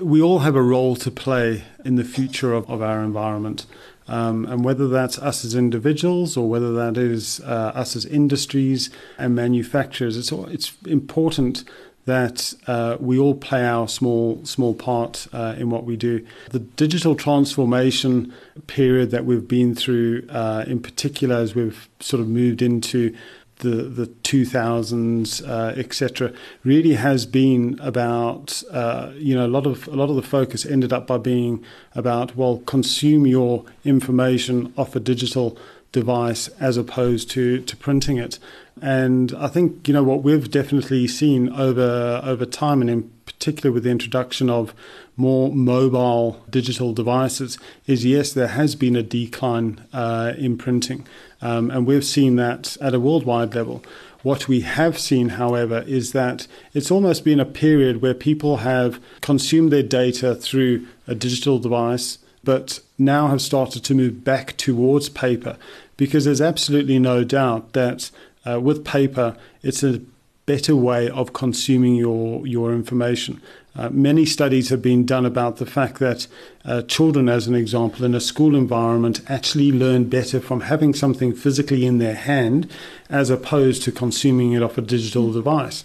We 0.00 0.22
all 0.22 0.40
have 0.40 0.56
a 0.56 0.62
role 0.62 0.96
to 0.96 1.10
play 1.10 1.64
in 1.84 1.96
the 1.96 2.04
future 2.04 2.54
of, 2.54 2.68
of 2.68 2.82
our 2.82 3.02
environment. 3.02 3.66
Um, 4.08 4.44
and 4.46 4.64
whether 4.64 4.88
that's 4.88 5.18
us 5.18 5.44
as 5.44 5.54
individuals 5.54 6.36
or 6.36 6.48
whether 6.48 6.72
that 6.74 6.96
is 6.96 7.40
uh, 7.40 7.72
us 7.74 7.94
as 7.94 8.04
industries 8.04 8.90
and 9.16 9.34
manufacturers, 9.34 10.16
it's, 10.16 10.32
it's 10.32 10.72
important 10.86 11.64
that 12.04 12.52
uh, 12.66 12.96
we 12.98 13.18
all 13.18 13.34
play 13.34 13.64
our 13.64 13.86
small 13.86 14.44
small 14.44 14.74
part 14.74 15.26
uh, 15.32 15.54
in 15.56 15.70
what 15.70 15.84
we 15.84 15.96
do. 15.96 16.26
The 16.50 16.58
digital 16.58 17.14
transformation 17.14 18.32
period 18.66 19.10
that 19.12 19.24
we've 19.24 19.46
been 19.46 19.74
through, 19.74 20.26
uh, 20.28 20.64
in 20.66 20.80
particular, 20.80 21.36
as 21.36 21.54
we've 21.54 21.88
sort 22.00 22.20
of 22.20 22.28
moved 22.28 22.60
into 22.60 23.14
the 23.62 23.84
the 23.84 24.06
2000s, 24.06 25.48
uh, 25.48 25.78
etc., 25.78 26.32
really 26.64 26.94
has 26.94 27.24
been 27.24 27.78
about 27.80 28.62
uh, 28.70 29.12
you 29.14 29.34
know 29.34 29.46
a 29.46 29.48
lot 29.48 29.66
of 29.66 29.88
a 29.88 29.94
lot 29.94 30.10
of 30.10 30.16
the 30.16 30.22
focus 30.22 30.66
ended 30.66 30.92
up 30.92 31.06
by 31.06 31.18
being 31.18 31.64
about 31.94 32.36
well 32.36 32.58
consume 32.66 33.26
your 33.26 33.64
information 33.84 34.72
off 34.76 34.94
a 34.96 35.00
digital 35.00 35.56
device 35.92 36.48
as 36.58 36.76
opposed 36.76 37.30
to 37.30 37.60
to 37.60 37.76
printing 37.76 38.16
it. 38.16 38.38
And 38.80 39.32
I 39.38 39.48
think 39.48 39.86
you 39.86 39.94
know 39.94 40.02
what 40.02 40.22
we've 40.22 40.50
definitely 40.50 41.06
seen 41.06 41.50
over 41.50 42.20
over 42.24 42.46
time, 42.46 42.80
and 42.80 42.90
in 42.90 43.10
particular 43.26 43.70
with 43.70 43.84
the 43.84 43.90
introduction 43.90 44.50
of 44.50 44.74
more 45.16 45.52
mobile 45.52 46.42
digital 46.48 46.92
devices, 46.92 47.58
is 47.86 48.04
yes, 48.04 48.32
there 48.32 48.48
has 48.48 48.74
been 48.74 48.96
a 48.96 49.02
decline 49.02 49.84
uh, 49.92 50.32
in 50.38 50.56
printing. 50.56 51.06
Um, 51.42 51.70
and 51.70 51.86
we've 51.86 52.04
seen 52.04 52.36
that 52.36 52.76
at 52.80 52.94
a 52.94 53.00
worldwide 53.00 53.54
level. 53.54 53.84
What 54.22 54.46
we 54.46 54.60
have 54.60 54.98
seen, 54.98 55.30
however, 55.30 55.84
is 55.86 56.12
that 56.12 56.46
it's 56.72 56.90
almost 56.90 57.24
been 57.24 57.40
a 57.40 57.44
period 57.44 58.00
where 58.00 58.14
people 58.14 58.58
have 58.58 59.00
consumed 59.20 59.72
their 59.72 59.82
data 59.82 60.34
through 60.34 60.86
a 61.08 61.14
digital 61.14 61.58
device, 61.58 62.18
but 62.44 62.80
now 63.04 63.28
have 63.28 63.42
started 63.42 63.84
to 63.84 63.94
move 63.94 64.24
back 64.24 64.56
towards 64.56 65.08
paper 65.08 65.56
because 65.96 66.24
there's 66.24 66.40
absolutely 66.40 66.98
no 66.98 67.24
doubt 67.24 67.72
that 67.74 68.10
uh, 68.44 68.60
with 68.60 68.84
paper, 68.84 69.36
it's 69.62 69.82
a 69.82 70.00
better 70.46 70.74
way 70.74 71.08
of 71.08 71.32
consuming 71.32 71.94
your, 71.94 72.46
your 72.46 72.72
information. 72.72 73.40
Uh, 73.74 73.88
many 73.90 74.26
studies 74.26 74.68
have 74.68 74.82
been 74.82 75.06
done 75.06 75.24
about 75.24 75.56
the 75.56 75.64
fact 75.64 75.98
that 75.98 76.26
uh, 76.64 76.82
children, 76.82 77.28
as 77.28 77.46
an 77.46 77.54
example, 77.54 78.04
in 78.04 78.14
a 78.14 78.20
school 78.20 78.54
environment 78.54 79.22
actually 79.28 79.72
learn 79.72 80.04
better 80.04 80.40
from 80.40 80.62
having 80.62 80.92
something 80.92 81.32
physically 81.34 81.86
in 81.86 81.96
their 81.96 82.14
hand 82.14 82.70
as 83.08 83.30
opposed 83.30 83.82
to 83.82 83.90
consuming 83.90 84.52
it 84.52 84.62
off 84.62 84.76
a 84.76 84.82
digital 84.82 85.28
mm. 85.28 85.32
device. 85.32 85.84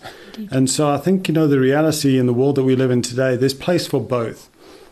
And 0.51 0.69
so 0.69 0.89
I 0.89 0.97
think, 0.97 1.27
you 1.27 1.33
know, 1.33 1.47
the 1.47 1.59
reality 1.59 2.19
in 2.19 2.25
the 2.25 2.33
world 2.33 2.55
that 2.55 2.63
we 2.63 2.75
live 2.75 2.91
in 2.91 3.01
today, 3.01 3.37
there's 3.37 3.53
place 3.53 3.87
for 3.87 4.01
both. 4.01 4.49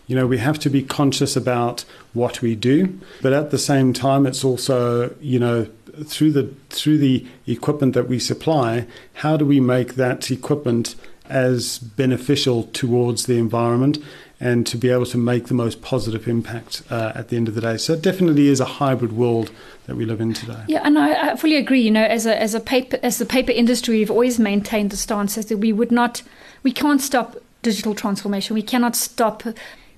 You 0.08 0.16
know, 0.16 0.28
we 0.28 0.38
have 0.38 0.60
to 0.60 0.70
be 0.70 0.84
conscious 0.84 1.36
about 1.36 1.84
what 2.14 2.42
we 2.42 2.56
do, 2.56 3.00
but 3.22 3.34
at 3.34 3.52
the 3.52 3.58
same 3.58 3.92
time, 3.92 4.26
it's 4.26 4.44
also, 4.44 5.16
you 5.20 5.40
know, 5.40 5.68
through 6.04 6.32
the 6.32 6.54
through 6.70 6.98
the 6.98 7.26
equipment 7.48 7.94
that 7.94 8.08
we 8.08 8.20
supply, 8.20 8.86
how 9.14 9.38
do 9.38 9.46
we 9.46 9.60
make 9.60 9.96
that 9.96 10.30
equipment 10.30 10.96
as 11.28 11.80
beneficial 11.80 12.64
towards 12.74 13.26
the 13.26 13.38
environment 13.38 13.98
and 14.40 14.68
to 14.68 14.78
be 14.78 14.90
able 14.90 15.06
to 15.06 15.18
make 15.18 15.48
the 15.48 15.54
most 15.54 15.82
positive 15.82 16.28
impact 16.28 16.84
uh, 16.90 17.14
at 17.16 17.30
the 17.30 17.38
end 17.38 17.48
of 17.48 17.56
the 17.56 17.62
day. 17.62 17.78
So 17.78 17.94
it 17.94 18.02
definitely 18.02 18.48
is 18.48 18.60
a 18.60 18.66
hybrid 18.66 19.14
world 19.14 19.50
that 19.86 19.96
we 19.96 20.06
live 20.06 20.20
in 20.20 20.34
today. 20.34 20.62
Yeah, 20.68 20.82
and 20.84 21.00
I, 21.00 21.32
I, 21.32 21.36
fully 21.36 21.56
agree. 21.56 21.82
You 21.82 21.92
know, 21.92 22.04
as 22.04 22.26
a 22.26 22.40
as 22.40 22.54
a 22.54 22.60
paper 22.60 23.00
as 23.02 23.18
the 23.18 23.26
paper 23.26 23.52
industry, 23.52 23.98
we've 23.98 24.12
always 24.12 24.38
maintained 24.38 24.92
the 24.92 24.98
stance 24.98 25.36
that 25.36 25.58
we 25.58 25.72
would 25.72 25.92
not, 25.92 26.22
we 26.64 26.72
can't 26.72 27.02
stop 27.02 27.38
digital 27.62 27.96
transformation. 27.96 28.54
We 28.54 28.62
cannot 28.62 28.96
stop 28.96 29.44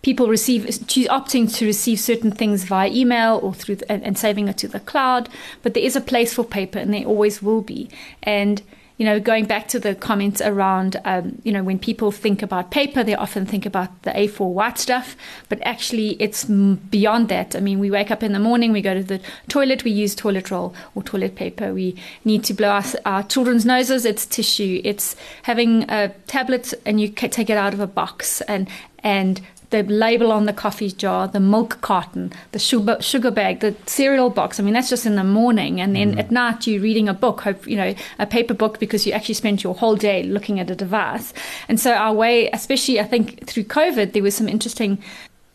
people 0.08 0.30
receive 0.30 0.64
choose, 0.88 1.06
opting 1.10 1.54
to 1.54 1.66
receive 1.66 2.00
certain 2.00 2.32
things 2.32 2.64
via 2.64 2.90
email 2.90 3.42
or 3.44 3.54
through 3.54 3.76
the, 3.76 3.92
and, 3.92 4.02
and 4.06 4.18
saving 4.18 4.48
it 4.48 4.58
to 4.58 4.66
the 4.66 4.80
cloud. 4.80 5.28
But 5.64 5.74
there 5.74 5.84
is 5.84 5.98
a 5.98 6.02
place 6.02 6.34
for 6.34 6.46
paper, 6.46 6.80
and 6.80 6.94
there 6.94 7.04
always 7.04 7.44
will 7.44 7.60
be. 7.60 7.90
And 8.24 8.62
you 8.98 9.06
know, 9.06 9.20
going 9.20 9.46
back 9.46 9.68
to 9.68 9.80
the 9.80 9.94
comments 9.94 10.42
around, 10.42 10.96
um, 11.04 11.40
you 11.44 11.52
know, 11.52 11.62
when 11.62 11.78
people 11.78 12.12
think 12.12 12.42
about 12.42 12.72
paper, 12.72 13.04
they 13.04 13.16
often 13.16 13.46
think 13.46 13.66
about 13.66 13.90
the 14.04 14.12
A4 14.12 14.50
white 14.52 14.80
stuff, 14.80 15.18
but 15.50 15.60
actually 15.62 16.12
it's 16.22 16.46
beyond 16.46 17.28
that. 17.28 17.56
I 17.56 17.60
mean, 17.60 17.78
we 17.78 17.92
wake 17.92 18.10
up 18.10 18.24
in 18.24 18.32
the 18.32 18.40
morning, 18.40 18.72
we 18.72 18.82
go 18.82 18.96
to 18.96 19.04
the 19.04 19.20
toilet, 19.50 19.84
we 19.84 19.92
use 19.92 20.16
toilet 20.16 20.50
roll 20.50 20.74
or 20.96 21.04
toilet 21.04 21.36
paper. 21.36 21.74
We 21.74 21.96
need 22.26 22.44
to 22.46 22.56
blow 22.56 22.70
our, 22.70 22.84
our 23.06 23.24
children's 23.24 23.66
noses, 23.66 24.04
it's 24.04 24.26
tissue. 24.26 24.82
It's 24.84 25.16
having 25.44 25.84
a 25.92 26.10
tablet 26.26 26.74
and 26.86 27.00
you 27.00 27.10
take 27.10 27.52
it 27.52 27.58
out 27.58 27.74
of 27.76 27.82
a 27.82 27.88
box 27.88 28.42
and 28.42 28.68
and 29.04 29.40
the 29.70 29.84
label 29.84 30.32
on 30.32 30.46
the 30.46 30.54
coffee 30.54 30.92
jar, 30.92 31.28
the 31.28 31.40
milk 31.40 31.82
carton, 31.82 32.32
the 32.54 32.60
sugar, 32.60 32.98
sugar 33.02 33.32
bag, 33.32 33.60
the 33.60 33.76
cereal 33.86 34.30
box. 34.30 34.60
I 34.60 34.64
mean, 34.64 34.74
that's 34.74 34.90
just 34.90 35.06
in 35.06 35.16
the 35.16 35.24
morning. 35.24 35.82
And 35.82 35.96
then 35.96 36.16
mm. 36.16 36.20
at 36.20 36.32
night, 36.32 36.66
you're 36.66 36.82
reading 36.82 37.10
a 37.10 37.14
book, 37.14 37.42
hope, 37.42 37.68
you 37.68 37.76
know, 37.76 37.94
a 38.18 38.26
paper 38.26 38.54
book 38.54 38.80
because 38.80 39.06
you 39.06 39.12
actually 39.12 39.36
spent 39.36 39.64
your 39.64 39.76
whole 39.76 39.96
day 39.96 40.24
looking 40.24 40.60
at 40.60 40.70
a 40.70 40.76
device. 40.76 41.34
And 41.68 41.80
so, 41.80 41.94
our 41.94 42.14
way, 42.14 42.50
especially 42.52 43.00
I 43.00 43.04
think 43.04 43.46
through 43.46 43.66
COVID, 43.66 44.14
there 44.14 44.24
was 44.24 44.36
some 44.36 44.48
interesting 44.48 45.00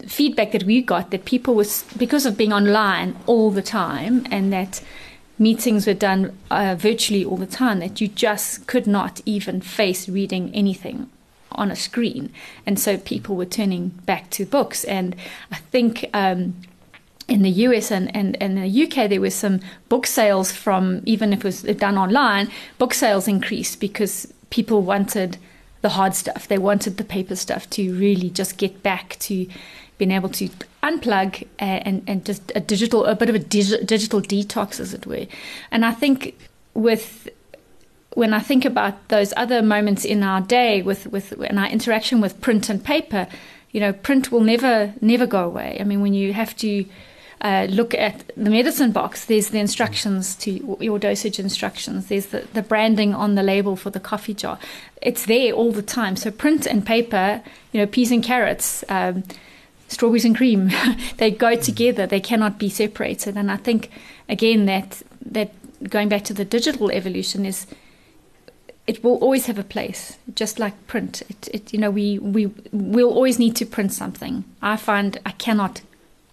feedback 0.06 0.52
that 0.52 0.64
we 0.64 0.82
got 0.82 1.10
that 1.10 1.24
people 1.24 1.54
was 1.54 1.84
because 1.96 2.26
of 2.26 2.36
being 2.36 2.52
online 2.52 3.16
all 3.26 3.50
the 3.50 3.62
time 3.62 4.26
and 4.30 4.52
that 4.52 4.82
meetings 5.38 5.86
were 5.86 5.94
done 5.94 6.36
uh, 6.50 6.74
virtually 6.78 7.24
all 7.24 7.36
the 7.36 7.46
time 7.46 7.78
that 7.78 8.00
you 8.00 8.08
just 8.08 8.66
could 8.66 8.86
not 8.86 9.20
even 9.24 9.60
face 9.60 10.08
reading 10.08 10.50
anything 10.54 11.08
on 11.56 11.70
a 11.70 11.76
screen. 11.76 12.32
And 12.66 12.78
so 12.78 12.96
people 12.96 13.36
were 13.36 13.46
turning 13.46 13.88
back 13.88 14.30
to 14.30 14.46
books. 14.46 14.84
And 14.84 15.16
I 15.50 15.56
think 15.56 16.08
um, 16.12 16.54
in 17.28 17.42
the 17.42 17.50
US 17.50 17.90
and, 17.90 18.14
and, 18.16 18.40
and 18.42 18.58
the 18.58 18.84
UK, 18.84 19.08
there 19.08 19.20
was 19.20 19.34
some 19.34 19.60
book 19.88 20.06
sales 20.06 20.52
from, 20.52 21.02
even 21.04 21.32
if 21.32 21.40
it 21.40 21.44
was 21.44 21.62
done 21.62 21.96
online, 21.96 22.50
book 22.78 22.94
sales 22.94 23.28
increased 23.28 23.80
because 23.80 24.32
people 24.50 24.82
wanted 24.82 25.38
the 25.82 25.90
hard 25.90 26.14
stuff. 26.14 26.48
They 26.48 26.58
wanted 26.58 26.96
the 26.96 27.04
paper 27.04 27.36
stuff 27.36 27.68
to 27.70 27.94
really 27.94 28.30
just 28.30 28.56
get 28.56 28.82
back 28.82 29.16
to 29.20 29.46
being 29.98 30.10
able 30.10 30.28
to 30.30 30.48
unplug 30.82 31.46
and, 31.58 32.02
and 32.06 32.24
just 32.24 32.50
a 32.54 32.60
digital, 32.60 33.04
a 33.04 33.14
bit 33.14 33.28
of 33.28 33.34
a 33.34 33.38
digital 33.38 34.20
detox, 34.20 34.80
as 34.80 34.94
it 34.94 35.06
were. 35.06 35.26
And 35.70 35.84
I 35.84 35.92
think 35.92 36.36
with 36.74 37.28
when 38.14 38.34
I 38.34 38.40
think 38.40 38.64
about 38.64 39.08
those 39.08 39.32
other 39.36 39.62
moments 39.62 40.04
in 40.04 40.22
our 40.22 40.40
day 40.40 40.82
with, 40.82 41.06
with 41.06 41.32
in 41.32 41.58
our 41.58 41.68
interaction 41.68 42.20
with 42.20 42.40
print 42.40 42.68
and 42.68 42.82
paper, 42.84 43.26
you 43.70 43.80
know, 43.80 43.92
print 43.92 44.30
will 44.30 44.40
never 44.40 44.92
never 45.00 45.26
go 45.26 45.44
away. 45.44 45.78
I 45.80 45.84
mean, 45.84 46.00
when 46.00 46.14
you 46.14 46.32
have 46.32 46.54
to 46.56 46.84
uh, 47.40 47.66
look 47.70 47.94
at 47.94 48.30
the 48.36 48.50
medicine 48.50 48.92
box, 48.92 49.24
there's 49.24 49.48
the 49.48 49.58
instructions 49.58 50.36
to 50.36 50.76
your 50.80 50.98
dosage 50.98 51.40
instructions. 51.40 52.06
There's 52.06 52.26
the, 52.26 52.46
the 52.52 52.62
branding 52.62 53.14
on 53.14 53.34
the 53.34 53.42
label 53.42 53.76
for 53.76 53.90
the 53.90 53.98
coffee 53.98 54.34
jar. 54.34 54.58
It's 55.00 55.26
there 55.26 55.52
all 55.52 55.72
the 55.72 55.82
time. 55.82 56.14
So 56.16 56.30
print 56.30 56.66
and 56.66 56.86
paper, 56.86 57.42
you 57.72 57.80
know, 57.80 57.86
peas 57.86 58.12
and 58.12 58.22
carrots. 58.22 58.84
Um, 58.88 59.24
strawberries 59.88 60.24
and 60.24 60.34
cream 60.34 60.70
they 61.18 61.30
go 61.30 61.54
together 61.54 62.06
they 62.06 62.18
cannot 62.18 62.58
be 62.58 62.70
separated 62.70 63.36
and 63.36 63.52
i 63.52 63.56
think 63.56 63.90
again 64.26 64.64
that 64.64 65.02
that 65.20 65.52
going 65.90 66.08
back 66.08 66.24
to 66.24 66.32
the 66.32 66.46
digital 66.46 66.90
evolution 66.90 67.44
is 67.44 67.66
it 68.92 69.02
will 69.02 69.16
always 69.24 69.46
have 69.46 69.58
a 69.58 69.64
place, 69.64 70.18
just 70.34 70.58
like 70.58 70.74
print. 70.86 71.22
It, 71.30 71.48
it, 71.56 71.72
you 71.72 71.78
know, 71.78 71.90
we 71.90 72.18
we 72.18 72.44
will 72.72 73.10
always 73.18 73.38
need 73.38 73.56
to 73.56 73.64
print 73.64 73.90
something. 73.92 74.44
I 74.60 74.76
find 74.76 75.18
I 75.24 75.32
cannot 75.46 75.80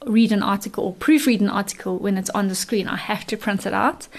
read 0.06 0.34
an 0.34 0.44
article 0.44 0.84
or 0.84 0.94
proofread 0.94 1.40
an 1.40 1.50
article 1.50 1.98
when 1.98 2.18
it's 2.18 2.30
on 2.32 2.50
the 2.50 2.56
screen. 2.56 2.86
I 2.90 2.98
have 2.98 3.26
to 3.28 3.38
print 3.38 3.66
it 3.66 3.74
out 3.74 4.10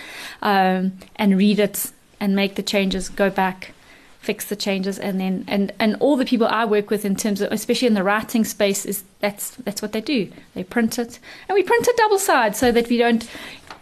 um, 0.41 0.93
and 1.17 1.37
read 1.37 1.59
it 1.59 1.93
and 2.19 2.35
make 2.35 2.55
the 2.55 2.63
changes. 2.63 3.11
Go 3.11 3.29
back, 3.29 3.73
fix 4.21 4.47
the 4.47 4.57
changes, 4.57 4.99
and 4.99 5.21
then 5.21 5.45
and 5.47 5.73
and 5.79 5.97
all 6.01 6.17
the 6.17 6.25
people 6.25 6.47
I 6.47 6.65
work 6.65 6.89
with 6.89 7.05
in 7.05 7.17
terms 7.17 7.43
of, 7.43 7.53
especially 7.53 7.89
in 7.89 7.95
the 7.95 8.05
writing 8.11 8.47
space, 8.47 8.87
is 8.87 9.05
that's 9.21 9.51
that's 9.67 9.83
what 9.83 9.93
they 9.93 10.01
do. 10.01 10.33
They 10.55 10.65
print 10.65 10.99
it, 10.99 11.19
and 11.47 11.55
we 11.55 11.63
print 11.63 11.87
it 11.87 11.97
double 11.99 12.19
side 12.19 12.57
so 12.57 12.73
that 12.73 12.89
we 12.89 12.97
don't 12.97 13.29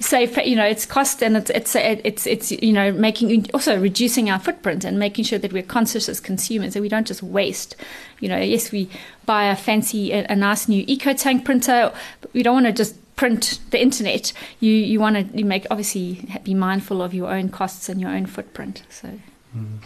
save 0.00 0.36
you 0.46 0.54
know 0.54 0.64
it's 0.64 0.86
cost 0.86 1.22
and 1.22 1.36
it's 1.36 1.50
it's 1.50 1.74
it's 1.74 2.26
it's 2.26 2.52
you 2.52 2.72
know 2.72 2.92
making 2.92 3.46
also 3.52 3.78
reducing 3.78 4.30
our 4.30 4.38
footprint 4.38 4.84
and 4.84 4.98
making 4.98 5.24
sure 5.24 5.38
that 5.38 5.52
we're 5.52 5.62
conscious 5.62 6.08
as 6.08 6.20
consumers 6.20 6.76
and 6.76 6.82
we 6.82 6.88
don't 6.88 7.06
just 7.06 7.22
waste. 7.22 7.76
You 8.20 8.28
know 8.28 8.38
yes 8.38 8.70
we 8.72 8.88
buy 9.26 9.44
a 9.44 9.56
fancy 9.56 10.12
a, 10.12 10.26
a 10.28 10.36
nice 10.36 10.68
new 10.68 10.84
EcoTank 10.86 11.44
printer 11.44 11.92
but 12.20 12.32
we 12.32 12.42
don't 12.42 12.54
want 12.54 12.66
to 12.66 12.72
just 12.72 12.96
print 13.16 13.58
the 13.70 13.80
internet. 13.80 14.32
You 14.60 14.72
you 14.72 15.00
want 15.00 15.16
to 15.16 15.38
you 15.38 15.44
make 15.44 15.66
obviously 15.70 16.26
be 16.44 16.54
mindful 16.54 17.02
of 17.02 17.12
your 17.12 17.30
own 17.30 17.48
costs 17.48 17.88
and 17.88 18.00
your 18.00 18.10
own 18.10 18.26
footprint 18.26 18.82
so. 18.88 19.08
Mm. 19.56 19.78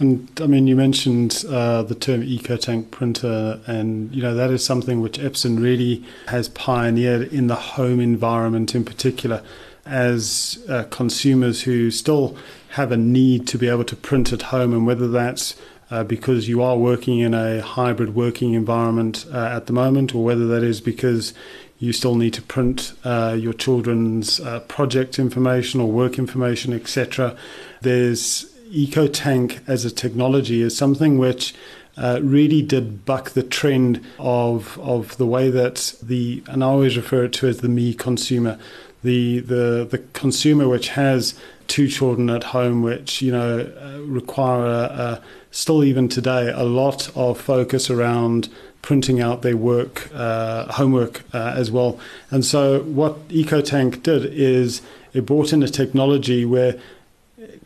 And 0.00 0.30
I 0.40 0.46
mean, 0.46 0.66
you 0.66 0.76
mentioned 0.76 1.44
uh, 1.46 1.82
the 1.82 1.94
term 1.94 2.22
EcoTank 2.22 2.90
printer, 2.90 3.60
and 3.66 4.12
you 4.14 4.22
know 4.22 4.34
that 4.34 4.50
is 4.50 4.64
something 4.64 5.02
which 5.02 5.18
Epson 5.18 5.62
really 5.62 6.02
has 6.28 6.48
pioneered 6.48 7.30
in 7.30 7.48
the 7.48 7.54
home 7.54 8.00
environment, 8.00 8.74
in 8.74 8.82
particular, 8.82 9.42
as 9.84 10.64
uh, 10.70 10.84
consumers 10.84 11.62
who 11.62 11.90
still 11.90 12.34
have 12.70 12.92
a 12.92 12.96
need 12.96 13.46
to 13.48 13.58
be 13.58 13.68
able 13.68 13.84
to 13.84 13.94
print 13.94 14.32
at 14.32 14.40
home, 14.42 14.72
and 14.72 14.86
whether 14.86 15.06
that's 15.06 15.54
uh, 15.90 16.02
because 16.02 16.48
you 16.48 16.62
are 16.62 16.78
working 16.78 17.18
in 17.18 17.34
a 17.34 17.60
hybrid 17.60 18.14
working 18.14 18.54
environment 18.54 19.26
uh, 19.30 19.50
at 19.52 19.66
the 19.66 19.72
moment, 19.74 20.14
or 20.14 20.24
whether 20.24 20.46
that 20.46 20.62
is 20.62 20.80
because 20.80 21.34
you 21.78 21.92
still 21.92 22.14
need 22.14 22.32
to 22.34 22.42
print 22.42 22.94
uh, 23.04 23.36
your 23.38 23.52
children's 23.52 24.40
uh, 24.40 24.60
project 24.60 25.18
information 25.18 25.80
or 25.80 25.90
work 25.90 26.18
information, 26.18 26.72
etc. 26.72 27.36
There's 27.80 28.49
EcoTank 28.70 29.60
as 29.66 29.84
a 29.84 29.90
technology 29.90 30.62
is 30.62 30.76
something 30.76 31.18
which 31.18 31.54
uh, 31.96 32.20
really 32.22 32.62
did 32.62 33.04
buck 33.04 33.30
the 33.30 33.42
trend 33.42 34.04
of 34.18 34.78
of 34.78 35.16
the 35.16 35.26
way 35.26 35.50
that 35.50 35.94
the 36.02 36.42
and 36.46 36.62
I 36.62 36.68
always 36.68 36.96
refer 36.96 37.24
it 37.24 37.32
to 37.34 37.48
as 37.48 37.58
the 37.58 37.68
me 37.68 37.94
consumer, 37.94 38.58
the 39.02 39.40
the 39.40 39.86
the 39.90 39.98
consumer 40.12 40.68
which 40.68 40.90
has 40.90 41.38
two 41.66 41.88
children 41.88 42.30
at 42.30 42.44
home, 42.44 42.82
which 42.82 43.20
you 43.20 43.32
know 43.32 43.72
uh, 43.80 44.00
require 44.02 44.64
a, 44.64 44.82
a, 44.82 45.22
still 45.50 45.84
even 45.84 46.08
today 46.08 46.50
a 46.50 46.64
lot 46.64 47.14
of 47.16 47.40
focus 47.40 47.90
around 47.90 48.48
printing 48.82 49.20
out 49.20 49.42
their 49.42 49.56
work 49.56 50.08
uh, 50.14 50.72
homework 50.72 51.22
uh, 51.34 51.52
as 51.56 51.70
well. 51.70 51.98
And 52.30 52.44
so 52.44 52.80
what 52.82 53.28
EcoTank 53.28 54.02
did 54.02 54.24
is 54.24 54.80
it 55.12 55.26
brought 55.26 55.52
in 55.52 55.62
a 55.62 55.68
technology 55.68 56.44
where 56.44 56.78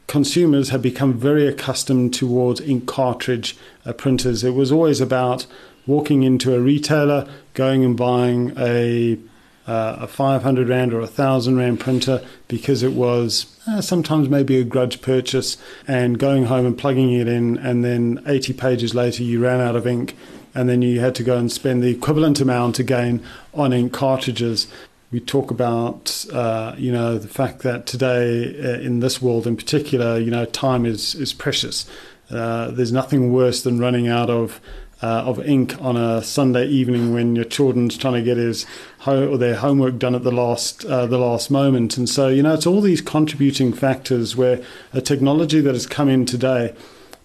consumers 0.07 0.71
have 0.71 0.83
become 0.83 1.15
very 1.15 1.47
accustomed 1.47 2.15
towards 2.15 2.61
ink 2.61 2.87
cartridge 2.87 3.57
uh, 3.85 3.93
printers. 3.93 4.45
It 4.45 4.55
was 4.55 4.71
always 4.71 5.01
about 5.01 5.47
walking 5.87 6.23
into 6.23 6.55
a 6.55 6.61
retailer, 6.61 7.29
going 7.55 7.85
and 7.85 7.97
buying 7.97 8.53
a 8.57 9.19
uh, 9.67 9.97
a 10.01 10.07
500 10.07 10.69
rand 10.69 10.93
or 10.93 10.99
a 10.99 11.05
1000 11.05 11.57
rand 11.57 11.81
printer 11.81 12.23
because 12.49 12.83
it 12.83 12.93
was 12.93 13.59
uh, 13.67 13.81
sometimes 13.81 14.29
maybe 14.29 14.59
a 14.59 14.65
grudge 14.65 15.01
purchase 15.01 15.57
and 15.89 16.19
going 16.19 16.45
home 16.45 16.67
and 16.67 16.77
plugging 16.77 17.13
it 17.13 17.27
in 17.27 17.57
and 17.59 17.83
then 17.83 18.23
80 18.27 18.53
pages 18.53 18.95
later 18.95 19.23
you 19.23 19.43
ran 19.43 19.63
out 19.63 19.75
of 19.75 19.87
ink 19.87 20.17
and 20.55 20.69
then 20.69 20.83
you 20.83 21.01
had 21.01 21.15
to 21.15 21.23
go 21.23 21.39
and 21.39 21.51
spend 21.51 21.83
the 21.83 21.91
equivalent 21.91 22.41
amount 22.41 22.79
again 22.79 23.25
on 23.55 23.73
ink 23.73 23.93
cartridges 23.93 24.67
we 25.15 25.21
talk 25.21 25.53
about 25.53 26.27
uh, 26.33 26.75
you 26.77 26.91
know 26.91 27.19
the 27.19 27.29
fact 27.29 27.61
that 27.61 27.87
today 27.87 28.53
uh, 28.59 28.81
in 28.81 28.99
this 28.99 29.23
world 29.23 29.47
in 29.47 29.57
particular 29.57 30.19
you 30.19 30.31
know 30.31 30.45
time 30.45 30.85
is 30.85 31.15
is 31.15 31.33
precious. 31.33 31.89
Uh, 32.31 32.73
there's 32.73 32.91
nothing 32.91 33.33
worse 33.33 33.63
than 33.63 33.79
running 33.79 34.09
out 34.09 34.29
of 34.29 34.61
uh, 35.03 35.23
of 35.25 35.39
ink 35.47 35.81
on 35.81 35.97
a 35.97 36.21
Sunday 36.21 36.67
evening 36.67 37.15
when 37.15 37.37
your 37.37 37.45
children's 37.45 37.97
trying 37.97 38.15
to 38.15 38.23
get 38.23 38.37
his 38.37 38.67
ho- 39.01 39.29
or 39.29 39.39
their 39.39 39.55
homework 39.55 40.01
done 40.01 40.17
at 40.17 40.25
the 40.25 40.33
last 40.33 40.85
uh, 40.87 41.07
the 41.07 41.19
last 41.19 41.49
moment. 41.49 41.97
And 41.97 42.09
so 42.09 42.27
you 42.27 42.43
know 42.43 42.55
it's 42.55 42.67
all 42.67 42.81
these 42.81 43.01
contributing 43.01 43.73
factors 43.73 44.35
where 44.35 44.65
a 44.93 45.01
technology 45.01 45.61
that 45.61 45.75
has 45.75 45.87
come 45.87 46.09
in 46.09 46.27
today 46.27 46.75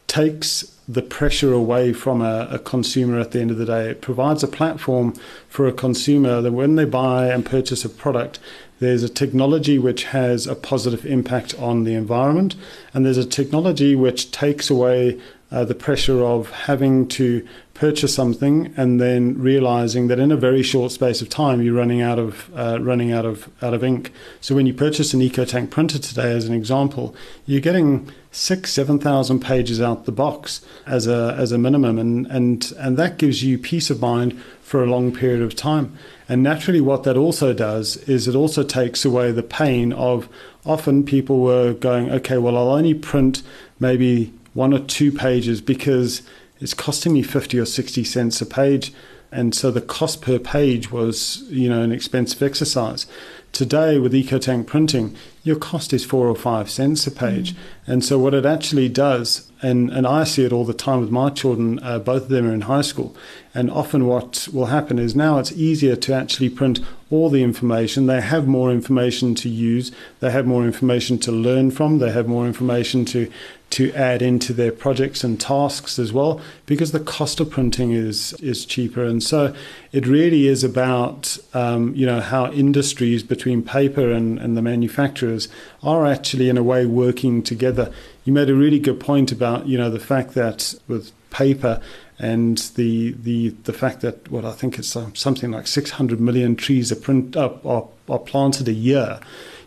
takes 0.09 0.75
the 0.87 1.03
pressure 1.03 1.53
away 1.53 1.93
from 1.93 2.19
a, 2.19 2.47
a, 2.49 2.57
consumer 2.57 3.19
at 3.19 3.29
the 3.29 3.39
end 3.39 3.51
of 3.51 3.57
the 3.57 3.65
day. 3.65 3.91
It 3.91 4.01
provides 4.01 4.43
a 4.43 4.47
platform 4.47 5.13
for 5.47 5.67
a 5.67 5.71
consumer 5.71 6.41
that 6.41 6.51
when 6.51 6.75
they 6.75 6.85
buy 6.85 7.27
and 7.27 7.45
purchase 7.45 7.85
a 7.85 7.89
product, 7.89 8.39
there's 8.79 9.03
a 9.03 9.09
technology 9.09 9.77
which 9.77 10.05
has 10.05 10.47
a 10.47 10.55
positive 10.55 11.05
impact 11.05 11.53
on 11.59 11.83
the 11.83 11.93
environment, 11.93 12.55
and 12.91 13.05
there's 13.05 13.17
a 13.17 13.25
technology 13.25 13.95
which 13.95 14.31
takes 14.31 14.69
away 14.71 15.21
uh, 15.51 15.65
the 15.65 15.75
pressure 15.75 16.23
of 16.23 16.51
having 16.51 17.07
to 17.07 17.47
purchase 17.73 18.13
something 18.13 18.73
and 18.75 18.99
then 18.99 19.39
realizing 19.39 20.09
that 20.09 20.19
in 20.19 20.31
a 20.31 20.35
very 20.35 20.61
short 20.61 20.91
space 20.91 21.21
of 21.21 21.29
time 21.29 21.61
you're 21.61 21.73
running 21.73 22.01
out 22.01 22.19
of 22.19 22.49
uh, 22.55 22.77
running 22.81 23.11
out 23.13 23.25
of 23.25 23.49
out 23.61 23.73
of 23.73 23.83
ink. 23.83 24.11
So 24.41 24.53
when 24.53 24.65
you 24.65 24.73
purchase 24.73 25.13
an 25.13 25.21
EcoTank 25.21 25.69
printer 25.69 25.97
today, 25.97 26.31
as 26.33 26.45
an 26.45 26.53
example, 26.53 27.15
you're 27.45 27.61
getting 27.61 28.11
six, 28.31 28.73
seven 28.73 28.99
thousand 28.99 29.39
pages 29.39 29.79
out 29.81 30.05
the 30.05 30.11
box 30.11 30.61
as 30.85 31.07
a 31.07 31.35
as 31.37 31.51
a 31.51 31.57
minimum, 31.57 31.97
and 31.97 32.27
and 32.27 32.73
and 32.77 32.97
that 32.97 33.17
gives 33.17 33.43
you 33.43 33.57
peace 33.57 33.89
of 33.89 34.01
mind 34.01 34.39
for 34.61 34.83
a 34.83 34.87
long 34.87 35.11
period 35.11 35.41
of 35.41 35.55
time. 35.55 35.97
And 36.27 36.43
naturally, 36.43 36.81
what 36.81 37.03
that 37.03 37.17
also 37.17 37.53
does 37.53 37.97
is 38.07 38.27
it 38.27 38.35
also 38.35 38.61
takes 38.61 39.03
away 39.03 39.31
the 39.31 39.41
pain 39.41 39.93
of 39.93 40.29
often 40.63 41.03
people 41.03 41.39
were 41.39 41.73
going, 41.73 42.11
okay, 42.11 42.37
well, 42.37 42.55
I'll 42.55 42.69
only 42.69 42.93
print 42.93 43.41
maybe 43.79 44.31
one 44.53 44.73
or 44.73 44.79
two 44.79 45.11
pages 45.11 45.61
because 45.61 46.21
it's 46.59 46.73
costing 46.73 47.13
me 47.13 47.23
50 47.23 47.59
or 47.59 47.65
60 47.65 48.03
cents 48.03 48.41
a 48.41 48.45
page. 48.45 48.93
And 49.31 49.53
so 49.53 49.69
the 49.69 49.81
cost 49.81 50.21
per 50.21 50.39
page 50.39 50.91
was, 50.91 51.43
you 51.49 51.69
know, 51.69 51.81
an 51.81 51.91
expensive 51.91 52.41
exercise. 52.41 53.05
Today, 53.51 53.97
with 53.99 54.13
EcoTank 54.13 54.67
printing, 54.67 55.15
your 55.43 55.55
cost 55.55 55.93
is 55.93 56.05
four 56.05 56.27
or 56.27 56.35
five 56.35 56.69
cents 56.69 57.05
a 57.07 57.11
page. 57.11 57.53
Mm. 57.53 57.57
And 57.87 58.05
so, 58.05 58.19
what 58.19 58.33
it 58.33 58.45
actually 58.45 58.89
does, 58.89 59.48
and, 59.61 59.89
and 59.89 60.07
I 60.07 60.23
see 60.23 60.45
it 60.45 60.53
all 60.53 60.65
the 60.65 60.73
time 60.73 61.01
with 61.01 61.11
my 61.11 61.29
children, 61.29 61.79
uh, 61.83 61.99
both 61.99 62.23
of 62.23 62.29
them 62.29 62.47
are 62.47 62.53
in 62.53 62.61
high 62.61 62.81
school. 62.81 63.15
And 63.53 63.69
often, 63.69 64.05
what 64.05 64.47
will 64.53 64.67
happen 64.67 64.99
is 64.99 65.15
now 65.15 65.39
it's 65.39 65.51
easier 65.51 65.95
to 65.97 66.13
actually 66.13 66.49
print 66.49 66.79
all 67.09 67.29
the 67.29 67.43
information. 67.43 68.05
They 68.05 68.21
have 68.21 68.47
more 68.47 68.71
information 68.71 69.35
to 69.35 69.49
use, 69.49 69.91
they 70.19 70.31
have 70.31 70.45
more 70.45 70.65
information 70.65 71.17
to 71.19 71.31
learn 71.31 71.71
from, 71.71 71.97
they 71.97 72.11
have 72.11 72.27
more 72.27 72.45
information 72.45 73.05
to, 73.05 73.29
to 73.71 73.91
add 73.93 74.21
into 74.21 74.53
their 74.53 74.71
projects 74.71 75.23
and 75.23 75.39
tasks 75.39 75.99
as 75.99 76.11
well 76.11 76.41
because 76.65 76.91
the 76.91 76.99
cost 76.99 77.39
of 77.39 77.49
printing 77.49 77.91
is 77.91 78.33
is 78.33 78.65
cheaper 78.65 79.03
and 79.03 79.21
so 79.21 79.53
it 79.91 80.07
really 80.07 80.47
is 80.47 80.63
about 80.63 81.37
um, 81.53 81.93
you 81.95 82.05
know 82.05 82.19
how 82.19 82.51
industries 82.51 83.21
between 83.21 83.61
paper 83.61 84.11
and, 84.11 84.39
and 84.39 84.57
the 84.57 84.61
manufacturers 84.61 85.47
are 85.83 86.05
actually 86.05 86.49
in 86.49 86.57
a 86.57 86.63
way 86.63 86.85
working 86.85 87.43
together 87.43 87.93
you 88.29 88.33
made 88.33 88.49
a 88.49 88.55
really 88.55 88.79
good 88.79 88.99
point 88.99 89.31
about 89.31 89.67
you 89.67 89.77
know 89.77 89.89
the 89.89 89.99
fact 89.99 90.33
that 90.35 90.75
with 90.87 91.11
paper 91.31 91.81
and 92.19 92.57
the 92.75 93.13
the 93.13 93.49
the 93.63 93.73
fact 93.73 94.01
that 94.01 94.29
what 94.31 94.45
I 94.45 94.51
think 94.51 94.77
it's 94.77 94.95
uh, 94.95 95.09
something 95.13 95.51
like 95.51 95.67
600 95.67 96.19
million 96.21 96.55
trees 96.55 96.91
are 96.91 96.95
print 96.95 97.35
up 97.35 97.65
are, 97.65 97.87
are 98.07 98.19
planted 98.19 98.67
a 98.67 98.73
year 98.73 99.19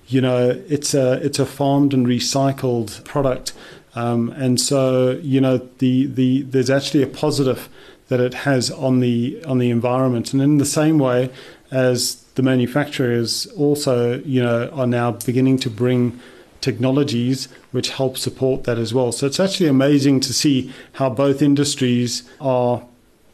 you 0.06 0.20
know 0.20 0.62
it's 0.68 0.94
a 0.94 1.14
it's 1.24 1.38
a 1.38 1.46
farmed 1.46 1.92
and 1.92 2.06
recycled 2.06 3.04
product 3.04 3.52
um, 3.94 4.30
and 4.30 4.60
so, 4.60 5.20
you 5.22 5.40
know, 5.40 5.58
the, 5.78 6.06
the, 6.06 6.42
there's 6.42 6.70
actually 6.70 7.02
a 7.02 7.06
positive 7.06 7.68
that 8.08 8.20
it 8.20 8.34
has 8.34 8.70
on 8.70 9.00
the, 9.00 9.42
on 9.44 9.58
the 9.58 9.70
environment. 9.70 10.32
And 10.32 10.42
in 10.42 10.58
the 10.58 10.64
same 10.64 10.98
way 10.98 11.30
as 11.70 12.22
the 12.34 12.42
manufacturers 12.42 13.46
also, 13.56 14.20
you 14.20 14.42
know, 14.42 14.68
are 14.70 14.86
now 14.86 15.12
beginning 15.12 15.58
to 15.58 15.70
bring 15.70 16.18
technologies 16.62 17.48
which 17.72 17.90
help 17.90 18.16
support 18.16 18.64
that 18.64 18.78
as 18.78 18.94
well. 18.94 19.12
So 19.12 19.26
it's 19.26 19.38
actually 19.38 19.68
amazing 19.68 20.20
to 20.20 20.32
see 20.32 20.72
how 20.92 21.10
both 21.10 21.42
industries 21.42 22.22
are, 22.40 22.82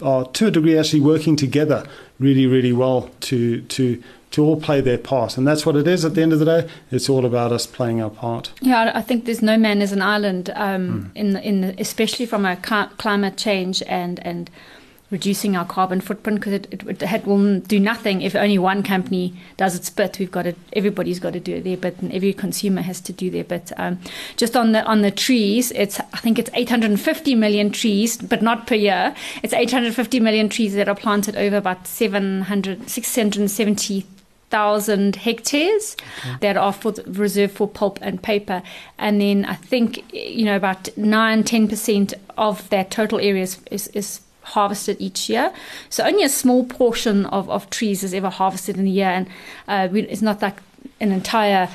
are 0.03 0.25
to 0.25 0.47
a 0.49 0.51
degree 0.51 0.77
actually 0.77 1.03
working 1.03 1.37
together 1.37 1.87
really, 2.19 2.47
really 2.47 2.73
well 2.73 3.11
to, 3.21 3.61
to 3.63 4.03
to 4.31 4.45
all 4.45 4.61
play 4.61 4.81
their 4.81 4.99
part. 4.99 5.39
And 5.39 5.47
that's 5.47 5.65
what 5.65 5.75
it 5.75 5.89
is 5.89 6.05
at 6.05 6.15
the 6.15 6.23
end 6.23 6.33
of 6.33 6.39
the 6.39 6.45
day. 6.45 6.69
It's 6.91 7.09
all 7.09 7.25
about 7.25 7.51
us 7.51 7.67
playing 7.67 8.03
our 8.03 8.11
part. 8.11 8.53
Yeah, 8.61 8.93
I 8.95 9.01
think 9.01 9.25
there's 9.25 9.43
no 9.43 9.57
man 9.57 9.81
is 9.81 9.93
an 9.93 10.03
island, 10.03 10.51
um, 10.55 11.05
mm. 11.05 11.17
in, 11.17 11.37
in 11.37 11.75
especially 11.79 12.27
from 12.27 12.45
a 12.45 12.57
climate 12.57 13.37
change 13.39 13.83
and, 13.87 14.21
and 14.27 14.51
reducing 15.11 15.57
our 15.57 15.65
carbon 15.65 16.01
footprint 16.01 16.39
because 16.39 16.53
it, 16.53 16.67
it, 16.71 17.03
it, 17.03 17.27
will 17.27 17.61
do 17.61 17.81
nothing 17.81 18.21
if 18.21 18.35
only 18.35 18.59
one 18.59 18.83
company 18.83 19.35
does 19.57 19.75
its 19.75 19.89
bit. 19.89 20.19
We've 20.19 20.31
got 20.31 20.43
to, 20.43 20.55
everybody's 20.75 21.19
got 21.19 21.33
to 21.33 21.41
do 21.41 21.61
their 21.61 21.77
bit, 21.77 21.99
and 22.01 22.13
every 22.13 22.33
consumer 22.33 22.83
has 22.83 23.01
to 23.03 23.13
do 23.13 23.31
their 23.31 23.45
bit. 23.45 23.73
Um, 23.77 23.99
just 24.37 24.57
on 24.57 24.73
the 24.73 24.85
on 24.85 25.03
the 25.03 25.11
trees, 25.11 25.71
it's 25.73 25.99
I 26.01 26.19
think 26.19 26.39
it's 26.39 26.51
850 26.53 27.35
million 27.35 27.71
trees, 27.71 28.17
but 28.17 28.43
not 28.43 28.67
per 28.67 28.75
year. 28.75 29.15
It's 29.43 29.55
850 29.55 30.21
million 30.21 30.49
trees 30.49 30.75
that 30.75 30.89
are 30.89 30.95
planted 30.95 31.37
over 31.37 31.57
about 31.57 31.87
700, 31.87 32.89
670 32.89 34.07
thousand 34.51 35.17
hectares 35.17 35.95
okay. 36.21 36.37
that 36.41 36.57
are 36.57 36.73
for 36.73 36.95
reserved 37.07 37.55
for 37.55 37.69
pulp 37.69 37.99
and 38.01 38.23
paper, 38.23 38.63
and 38.99 39.21
then 39.21 39.45
I 39.45 39.55
think 39.55 40.05
you 40.13 40.45
know 40.45 40.57
about 40.57 40.97
nine 40.97 41.45
ten 41.45 41.69
percent 41.69 42.15
of 42.39 42.69
that 42.71 42.91
total 42.91 43.19
area 43.19 43.43
is, 43.43 43.59
is, 43.71 43.89
is 43.89 44.21
harvested 44.55 44.97
each 44.99 45.29
year. 45.29 45.53
So 45.89 46.05
only 46.05 46.25
a 46.25 46.29
small 46.29 46.65
portion 46.65 47.27
of, 47.27 47.49
of 47.51 47.69
trees 47.71 48.03
is 48.03 48.13
ever 48.15 48.31
harvested 48.31 48.77
in 48.77 48.87
a 48.87 48.91
year, 48.91 49.11
and 49.11 49.27
uh, 49.67 49.89
we, 49.93 50.03
it's 50.03 50.23
not 50.23 50.43
like 50.43 50.59
an 51.01 51.13
entire 51.13 51.69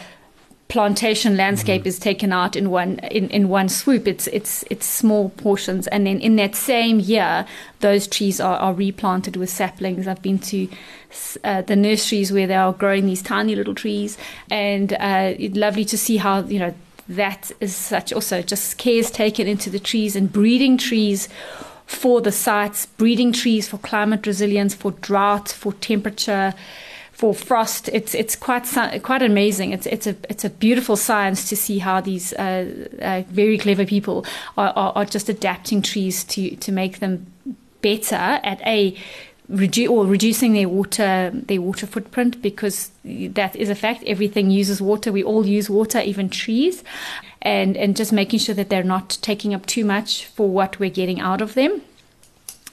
plantation 0.73 1.37
landscape 1.37 1.81
mm-hmm. 1.81 1.87
is 1.87 1.99
taken 1.99 2.33
out 2.33 2.55
in 2.55 2.71
one 2.71 2.97
in, 3.11 3.29
in 3.29 3.47
one 3.47 3.69
swoop. 3.69 4.07
It's 4.07 4.27
it's 4.27 4.63
it's 4.69 4.85
small 4.85 5.29
portions, 5.29 5.87
and 5.87 6.07
then 6.07 6.19
in 6.19 6.35
that 6.37 6.55
same 6.55 6.99
year, 6.99 7.45
those 7.81 8.07
trees 8.07 8.39
are, 8.39 8.57
are 8.57 8.73
replanted 8.73 9.35
with 9.35 9.51
saplings. 9.51 10.07
I've 10.07 10.23
been 10.23 10.39
to 10.39 10.67
uh, 11.43 11.61
the 11.61 11.75
nurseries 11.75 12.31
where 12.31 12.47
they 12.47 12.55
are 12.55 12.73
growing 12.73 13.05
these 13.05 13.21
tiny 13.21 13.55
little 13.55 13.75
trees, 13.75 14.17
and 14.49 14.93
uh, 14.93 15.33
it's 15.37 15.55
lovely 15.55 15.85
to 15.85 15.97
see 15.97 16.17
how 16.17 16.41
you 16.41 16.59
know 16.59 16.73
that 17.09 17.51
is 17.59 17.75
such 17.75 18.13
also 18.13 18.41
just 18.41 18.77
care 18.77 18.97
is 18.97 19.11
taken 19.11 19.45
into 19.47 19.69
the 19.69 19.79
trees 19.79 20.15
and 20.15 20.31
breeding 20.31 20.77
trees 20.77 21.29
for 21.85 22.21
the 22.21 22.31
sites, 22.31 22.85
breeding 22.85 23.31
trees 23.31 23.67
for 23.67 23.77
climate 23.77 24.25
resilience, 24.25 24.73
for 24.73 24.91
drought, 24.91 25.49
for 25.49 25.73
temperature 25.73 26.53
for 27.13 27.33
frost. 27.33 27.89
It's 27.93 28.13
it's 28.15 28.35
quite 28.35 28.67
quite 29.03 29.21
amazing. 29.21 29.71
It's 29.71 29.85
it's 29.85 30.07
a 30.07 30.15
it's 30.29 30.43
a 30.43 30.49
beautiful 30.49 30.97
science 30.97 31.47
to 31.49 31.55
see 31.55 31.79
how 31.79 32.01
these 32.01 32.33
uh, 32.33 32.87
uh, 33.01 33.21
very 33.29 33.57
clever 33.57 33.85
people 33.85 34.25
are, 34.57 34.73
are, 34.75 34.91
are, 34.95 35.05
just 35.05 35.29
adapting 35.29 35.81
trees 35.81 36.23
to 36.25 36.55
to 36.55 36.71
make 36.71 36.99
them 36.99 37.31
better 37.81 38.15
at 38.43 38.59
a 38.65 38.97
reduce 39.49 39.89
or 39.89 40.05
reducing 40.05 40.53
their 40.53 40.69
water 40.69 41.31
their 41.33 41.61
water 41.61 41.85
footprint 41.85 42.41
because 42.41 42.91
that 43.03 43.55
is 43.55 43.69
a 43.69 43.75
fact. 43.75 44.03
Everything 44.05 44.49
uses 44.51 44.81
water. 44.81 45.11
We 45.11 45.23
all 45.23 45.45
use 45.45 45.69
water, 45.69 45.99
even 45.99 46.29
trees, 46.29 46.83
and 47.41 47.75
and 47.77 47.95
just 47.95 48.13
making 48.13 48.39
sure 48.39 48.55
that 48.55 48.69
they're 48.69 48.83
not 48.83 49.17
taking 49.21 49.53
up 49.53 49.65
too 49.65 49.85
much 49.85 50.25
for 50.25 50.49
what 50.49 50.79
we're 50.79 50.89
getting 50.89 51.19
out 51.19 51.41
of 51.41 51.53
them 51.53 51.81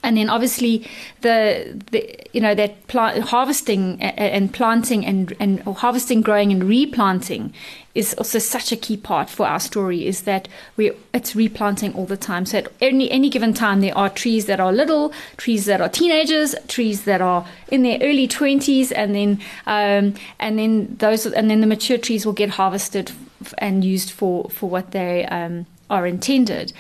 and 0.03 0.17
then 0.17 0.31
obviously 0.31 0.87
the, 1.21 1.81
the 1.91 2.17
you 2.33 2.41
know 2.41 2.55
that 2.55 2.87
plant, 2.89 3.23
harvesting 3.25 4.01
and 4.01 4.53
planting 4.53 5.05
and 5.05 5.35
and 5.41 5.61
harvesting 5.63 6.21
growing 6.21 6.53
and 6.53 6.65
replanting 6.65 7.53
is 7.95 8.15
also 8.15 8.39
such 8.39 8.71
a 8.71 8.77
key 8.77 8.97
part 8.97 9.29
for 9.29 9.47
our 9.47 9.59
story 9.59 10.07
is 10.07 10.23
that 10.23 10.49
we 10.77 10.93
it's 11.13 11.35
replanting 11.35 11.93
all 11.95 12.07
the 12.07 12.17
time. 12.17 12.47
So 12.47 12.59
at 12.59 12.73
any 12.81 13.11
any 13.11 13.29
given 13.29 13.53
time 13.53 13.81
there 13.81 13.97
are 13.97 14.09
trees 14.09 14.47
that 14.47 14.61
are 14.61 14.73
little 14.73 15.13
trees 15.37 15.67
that 15.67 15.81
are 15.81 15.89
teenagers 15.89 16.55
trees 16.69 17.05
that 17.05 17.21
are 17.21 17.47
in 17.69 17.83
their 17.83 17.99
early 18.01 18.29
20s 18.29 18.93
and 18.95 19.15
then 19.15 19.41
um, 19.67 20.15
and 20.39 20.59
then 20.59 20.97
those 20.99 21.27
and 21.27 21.51
then 21.51 21.61
the 21.61 21.67
mature 21.67 21.99
trees 21.99 22.25
will 22.25 22.33
get 22.33 22.51
harvested 22.51 23.13
and 23.59 23.85
used 23.85 24.11
for 24.11 24.49
for 24.51 24.71
what 24.71 24.93
they 24.93 25.27
um, 25.27 25.67
are 25.89 26.07
intended. 26.07 26.73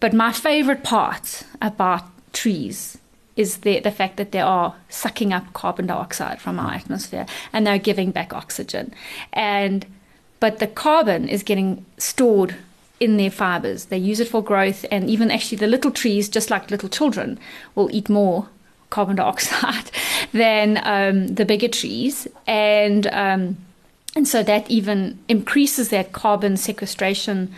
But 0.00 0.14
my 0.14 0.32
favorite 0.32 0.82
part 0.82 1.44
about 1.60 2.04
trees 2.36 2.98
is 3.36 3.58
the, 3.58 3.80
the 3.80 3.90
fact 3.90 4.16
that 4.16 4.32
they 4.32 4.40
are 4.40 4.74
sucking 4.88 5.32
up 5.32 5.52
carbon 5.52 5.86
dioxide 5.86 6.40
from 6.40 6.58
our 6.58 6.72
atmosphere 6.72 7.26
and 7.52 7.66
they're 7.66 7.78
giving 7.78 8.10
back 8.10 8.32
oxygen. 8.32 8.92
And 9.32 9.86
but 10.38 10.58
the 10.58 10.66
carbon 10.66 11.28
is 11.28 11.42
getting 11.42 11.84
stored 11.98 12.56
in 13.00 13.16
their 13.16 13.30
fibers. 13.30 13.86
They 13.86 13.98
use 13.98 14.20
it 14.20 14.28
for 14.28 14.42
growth, 14.42 14.84
and 14.90 15.08
even 15.08 15.30
actually 15.30 15.58
the 15.58 15.66
little 15.66 15.90
trees, 15.90 16.28
just 16.28 16.50
like 16.50 16.70
little 16.70 16.88
children, 16.88 17.38
will 17.74 17.90
eat 17.90 18.08
more 18.08 18.48
carbon 18.90 19.16
dioxide 19.22 19.90
than 20.32 20.80
um, 20.82 21.28
the 21.28 21.44
bigger 21.44 21.68
trees, 21.68 22.28
and 22.46 23.06
um, 23.08 23.56
and 24.14 24.26
so 24.26 24.42
that 24.42 24.70
even 24.70 25.18
increases 25.28 25.90
that 25.90 26.12
carbon 26.12 26.56
sequestration 26.56 27.52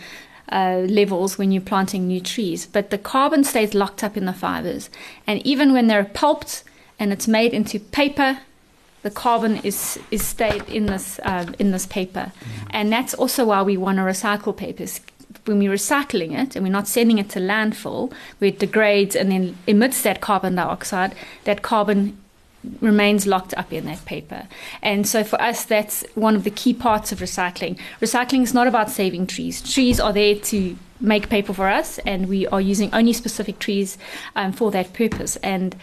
uh, 0.51 0.85
levels 0.87 1.37
when 1.37 1.51
you're 1.51 1.61
planting 1.61 2.07
new 2.07 2.19
trees, 2.19 2.65
but 2.65 2.89
the 2.89 2.97
carbon 2.97 3.43
stays 3.43 3.73
locked 3.73 4.03
up 4.03 4.17
in 4.17 4.25
the 4.25 4.33
fibers. 4.33 4.89
And 5.27 5.45
even 5.45 5.73
when 5.73 5.87
they're 5.87 6.05
pulped 6.05 6.63
and 6.99 7.13
it's 7.13 7.27
made 7.27 7.53
into 7.53 7.79
paper, 7.79 8.39
the 9.01 9.11
carbon 9.11 9.57
is 9.63 9.99
is 10.11 10.25
stayed 10.25 10.67
in 10.67 10.87
this 10.87 11.19
uh, 11.23 11.45
in 11.57 11.71
this 11.71 11.85
paper, 11.85 12.31
mm-hmm. 12.33 12.67
and 12.71 12.91
that's 12.91 13.13
also 13.13 13.45
why 13.45 13.61
we 13.61 13.77
want 13.77 13.97
to 13.97 14.03
recycle 14.03 14.55
papers. 14.55 14.99
When 15.45 15.59
we're 15.59 15.73
recycling 15.73 16.37
it 16.37 16.55
and 16.55 16.65
we're 16.65 16.71
not 16.71 16.87
sending 16.87 17.17
it 17.17 17.29
to 17.29 17.39
landfill, 17.39 18.11
where 18.39 18.49
it 18.49 18.59
degrades 18.59 19.15
and 19.15 19.31
then 19.31 19.57
emits 19.67 20.01
that 20.01 20.19
carbon 20.19 20.55
dioxide, 20.55 21.15
that 21.45 21.61
carbon 21.61 22.17
remains 22.81 23.25
locked 23.25 23.53
up 23.55 23.71
in 23.71 23.85
that 23.85 24.03
paper. 24.05 24.47
And 24.81 25.07
so 25.07 25.23
for 25.23 25.41
us, 25.41 25.65
that's 25.65 26.03
one 26.15 26.35
of 26.35 26.43
the 26.43 26.51
key 26.51 26.73
parts 26.73 27.11
of 27.11 27.19
recycling. 27.19 27.77
Recycling 28.01 28.43
is 28.43 28.53
not 28.53 28.67
about 28.67 28.89
saving 28.89 29.27
trees. 29.27 29.61
Trees 29.61 29.99
are 29.99 30.13
there 30.13 30.35
to 30.35 30.77
make 30.99 31.29
paper 31.29 31.53
for 31.53 31.69
us, 31.69 31.99
and 31.99 32.27
we 32.27 32.45
are 32.47 32.61
using 32.61 32.93
only 32.93 33.13
specific 33.13 33.59
trees 33.59 33.97
um, 34.35 34.51
for 34.51 34.71
that 34.71 34.93
purpose. 34.93 35.37
And 35.37 35.75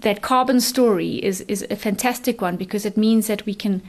that 0.00 0.22
carbon 0.22 0.60
story 0.60 1.16
is 1.16 1.42
is 1.42 1.66
a 1.70 1.76
fantastic 1.76 2.40
one 2.40 2.56
because 2.56 2.84
it 2.84 2.96
means 2.96 3.26
that 3.26 3.46
we 3.46 3.54
can, 3.54 3.82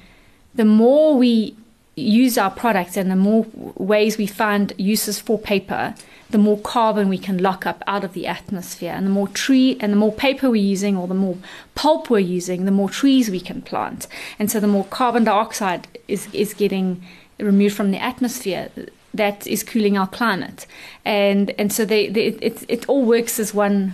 the 0.53 0.65
more 0.65 1.17
we 1.17 1.55
use 1.95 2.37
our 2.37 2.51
products 2.51 2.97
and 2.97 3.09
the 3.09 3.15
more 3.15 3.45
ways 3.75 4.17
we 4.17 4.27
find 4.27 4.73
uses 4.77 5.19
for 5.19 5.37
paper, 5.37 5.95
the 6.33 6.39
more 6.39 6.57
carbon 6.57 7.09
we 7.09 7.17
can 7.19 7.37
lock 7.37 7.67
up 7.67 7.83
out 7.85 8.03
of 8.03 8.13
the 8.13 8.25
atmosphere. 8.25 8.91
And 8.91 9.05
the 9.05 9.11
more 9.11 9.27
tree 9.27 9.77
and 9.79 9.93
the 9.93 9.97
more 9.97 10.11
paper 10.11 10.49
we're 10.49 10.71
using 10.73 10.97
or 10.97 11.07
the 11.07 11.13
more 11.13 11.37
pulp 11.75 12.09
we're 12.09 12.19
using, 12.19 12.65
the 12.65 12.71
more 12.71 12.89
trees 12.89 13.29
we 13.29 13.39
can 13.39 13.61
plant. 13.61 14.07
And 14.39 14.49
so 14.51 14.59
the 14.59 14.67
more 14.67 14.85
carbon 14.85 15.25
dioxide 15.25 15.87
is, 16.07 16.27
is 16.33 16.55
getting 16.55 17.03
removed 17.37 17.75
from 17.75 17.91
the 17.91 18.01
atmosphere, 18.01 18.69
that 19.13 19.45
is 19.45 19.61
cooling 19.63 19.95
our 19.95 20.07
planet. 20.07 20.65
And 21.05 21.51
and 21.59 21.71
so 21.71 21.85
they, 21.85 22.09
they 22.09 22.25
it, 22.49 22.65
it 22.67 22.89
all 22.89 23.05
works 23.05 23.39
as 23.39 23.53
one 23.53 23.93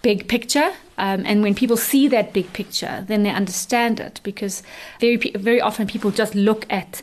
big 0.00 0.28
picture. 0.28 0.72
Um, 0.96 1.26
and 1.26 1.42
when 1.42 1.54
people 1.54 1.76
see 1.76 2.08
that 2.08 2.32
big 2.32 2.50
picture, 2.54 3.04
then 3.06 3.22
they 3.22 3.30
understand 3.30 4.00
it 4.00 4.20
because 4.22 4.62
very 4.98 5.16
very 5.16 5.60
often 5.60 5.86
people 5.86 6.10
just 6.10 6.34
look 6.34 6.64
at 6.70 7.02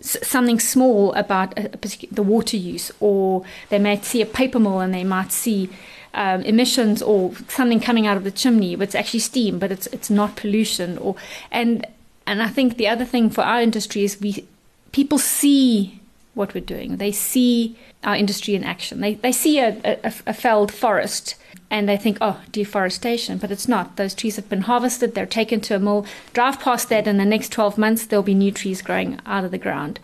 something 0.00 0.60
small 0.60 1.12
about 1.14 1.58
a, 1.58 1.70
a 1.74 2.06
the 2.10 2.22
water 2.22 2.56
use, 2.56 2.92
or 3.00 3.44
they 3.68 3.78
might 3.78 4.04
see 4.04 4.22
a 4.22 4.26
paper 4.26 4.58
mill 4.58 4.80
and 4.80 4.92
they 4.92 5.04
might 5.04 5.32
see 5.32 5.70
um, 6.14 6.42
emissions 6.42 7.02
or 7.02 7.32
something 7.48 7.80
coming 7.80 8.06
out 8.06 8.16
of 8.16 8.24
the 8.24 8.30
chimney, 8.30 8.74
but 8.74 8.84
it's 8.84 8.94
actually 8.94 9.20
steam, 9.20 9.58
but 9.58 9.70
it's 9.70 9.86
it's 9.88 10.10
not 10.10 10.36
pollution. 10.36 10.98
Or 10.98 11.16
and 11.50 11.86
and 12.26 12.42
I 12.42 12.48
think 12.48 12.76
the 12.76 12.88
other 12.88 13.04
thing 13.04 13.30
for 13.30 13.42
our 13.42 13.60
industry 13.60 14.04
is 14.04 14.20
we 14.20 14.46
people 14.92 15.18
see 15.18 16.00
what 16.34 16.54
we're 16.54 16.60
doing. 16.60 16.96
They 16.96 17.12
see 17.12 17.76
our 18.04 18.16
industry 18.16 18.54
in 18.54 18.64
action. 18.64 19.00
They 19.00 19.14
they 19.14 19.32
see 19.32 19.60
a, 19.60 19.78
a, 19.84 20.12
a 20.26 20.34
felled 20.34 20.72
forest 20.72 21.36
and 21.70 21.88
they 21.88 21.96
think, 21.96 22.18
oh, 22.20 22.40
deforestation, 22.52 23.38
but 23.38 23.50
it's 23.50 23.68
not. 23.68 23.96
Those 23.96 24.14
trees 24.14 24.36
have 24.36 24.48
been 24.48 24.62
harvested, 24.62 25.14
they're 25.14 25.26
taken 25.26 25.60
to 25.62 25.76
a 25.76 25.78
mill. 25.78 26.06
Drive 26.32 26.60
past 26.60 26.88
that, 26.90 27.06
in 27.06 27.16
the 27.16 27.24
next 27.24 27.50
12 27.52 27.76
months, 27.76 28.06
there'll 28.06 28.22
be 28.22 28.34
new 28.34 28.52
trees 28.52 28.82
growing 28.82 29.18
out 29.26 29.44
of 29.44 29.50
the 29.50 29.58
ground. 29.58 29.98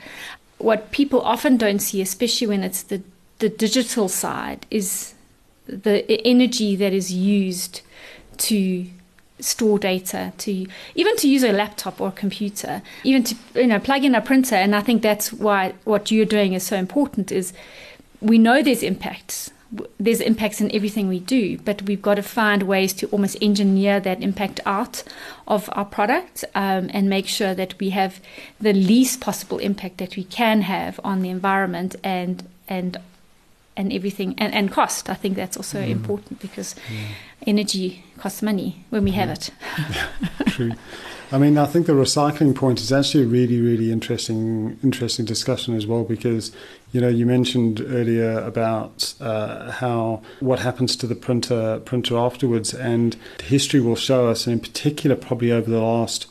What 0.58 0.90
people 0.90 1.20
often 1.22 1.56
don't 1.56 1.78
see, 1.78 2.00
especially 2.02 2.48
when 2.48 2.62
it's 2.62 2.82
the, 2.82 3.02
the 3.38 3.48
digital 3.48 4.08
side, 4.08 4.66
is 4.70 5.14
the 5.66 6.04
energy 6.26 6.76
that 6.76 6.92
is 6.92 7.12
used 7.12 7.82
to 8.38 8.86
store 9.38 9.78
data 9.78 10.32
to 10.38 10.66
even 10.94 11.16
to 11.16 11.28
use 11.28 11.42
a 11.42 11.52
laptop 11.52 12.00
or 12.00 12.08
a 12.08 12.12
computer 12.12 12.80
even 13.02 13.24
to 13.24 13.34
you 13.54 13.66
know 13.66 13.78
plug 13.80 14.04
in 14.04 14.14
a 14.14 14.20
printer 14.20 14.54
and 14.54 14.74
i 14.74 14.80
think 14.80 15.02
that's 15.02 15.32
why 15.32 15.74
what 15.82 16.12
you're 16.12 16.24
doing 16.24 16.52
is 16.52 16.62
so 16.62 16.76
important 16.76 17.32
is 17.32 17.52
we 18.20 18.38
know 18.38 18.62
there's 18.62 18.84
impacts 18.84 19.50
there's 19.98 20.20
impacts 20.20 20.60
in 20.60 20.70
everything 20.72 21.08
we 21.08 21.20
do, 21.20 21.58
but 21.58 21.82
we've 21.82 22.02
got 22.02 22.16
to 22.16 22.22
find 22.22 22.64
ways 22.64 22.92
to 22.94 23.06
almost 23.08 23.36
engineer 23.40 24.00
that 24.00 24.22
impact 24.22 24.60
out 24.66 25.02
of 25.46 25.70
our 25.72 25.84
product 25.84 26.44
um, 26.54 26.90
and 26.92 27.08
make 27.08 27.26
sure 27.26 27.54
that 27.54 27.78
we 27.78 27.90
have 27.90 28.20
the 28.60 28.72
least 28.72 29.20
possible 29.20 29.58
impact 29.58 29.98
that 29.98 30.16
we 30.16 30.24
can 30.24 30.62
have 30.62 31.00
on 31.02 31.22
the 31.22 31.30
environment 31.30 31.96
and 32.04 32.48
and 32.68 32.98
and 33.76 33.92
everything 33.92 34.34
and, 34.38 34.52
and 34.54 34.70
cost. 34.70 35.08
I 35.08 35.14
think 35.14 35.36
that's 35.36 35.56
also 35.56 35.80
mm. 35.80 35.90
important 35.90 36.40
because 36.40 36.74
mm. 36.88 37.06
energy 37.46 38.04
costs 38.18 38.42
money 38.42 38.84
when 38.90 39.04
we 39.04 39.12
have 39.12 39.30
it. 39.30 39.50
True. 40.46 40.72
I 41.32 41.38
mean, 41.38 41.56
I 41.56 41.64
think 41.64 41.86
the 41.86 41.94
recycling 41.94 42.54
point 42.54 42.78
is 42.78 42.92
actually 42.92 43.24
a 43.24 43.26
really, 43.26 43.58
really 43.58 43.90
interesting, 43.90 44.78
interesting 44.82 45.24
discussion 45.24 45.74
as 45.74 45.86
well 45.86 46.04
because 46.04 46.52
you 46.92 47.00
know 47.00 47.08
you 47.08 47.24
mentioned 47.24 47.80
earlier 47.80 48.38
about 48.40 49.14
uh, 49.18 49.70
how 49.70 50.20
what 50.40 50.58
happens 50.58 50.94
to 50.96 51.06
the 51.06 51.14
printer 51.14 51.80
printer 51.86 52.18
afterwards, 52.18 52.74
and 52.74 53.16
history 53.44 53.80
will 53.80 53.96
show 53.96 54.28
us, 54.28 54.46
and 54.46 54.52
in 54.52 54.60
particular, 54.60 55.16
probably 55.16 55.50
over 55.50 55.70
the 55.70 55.80
last 55.80 56.26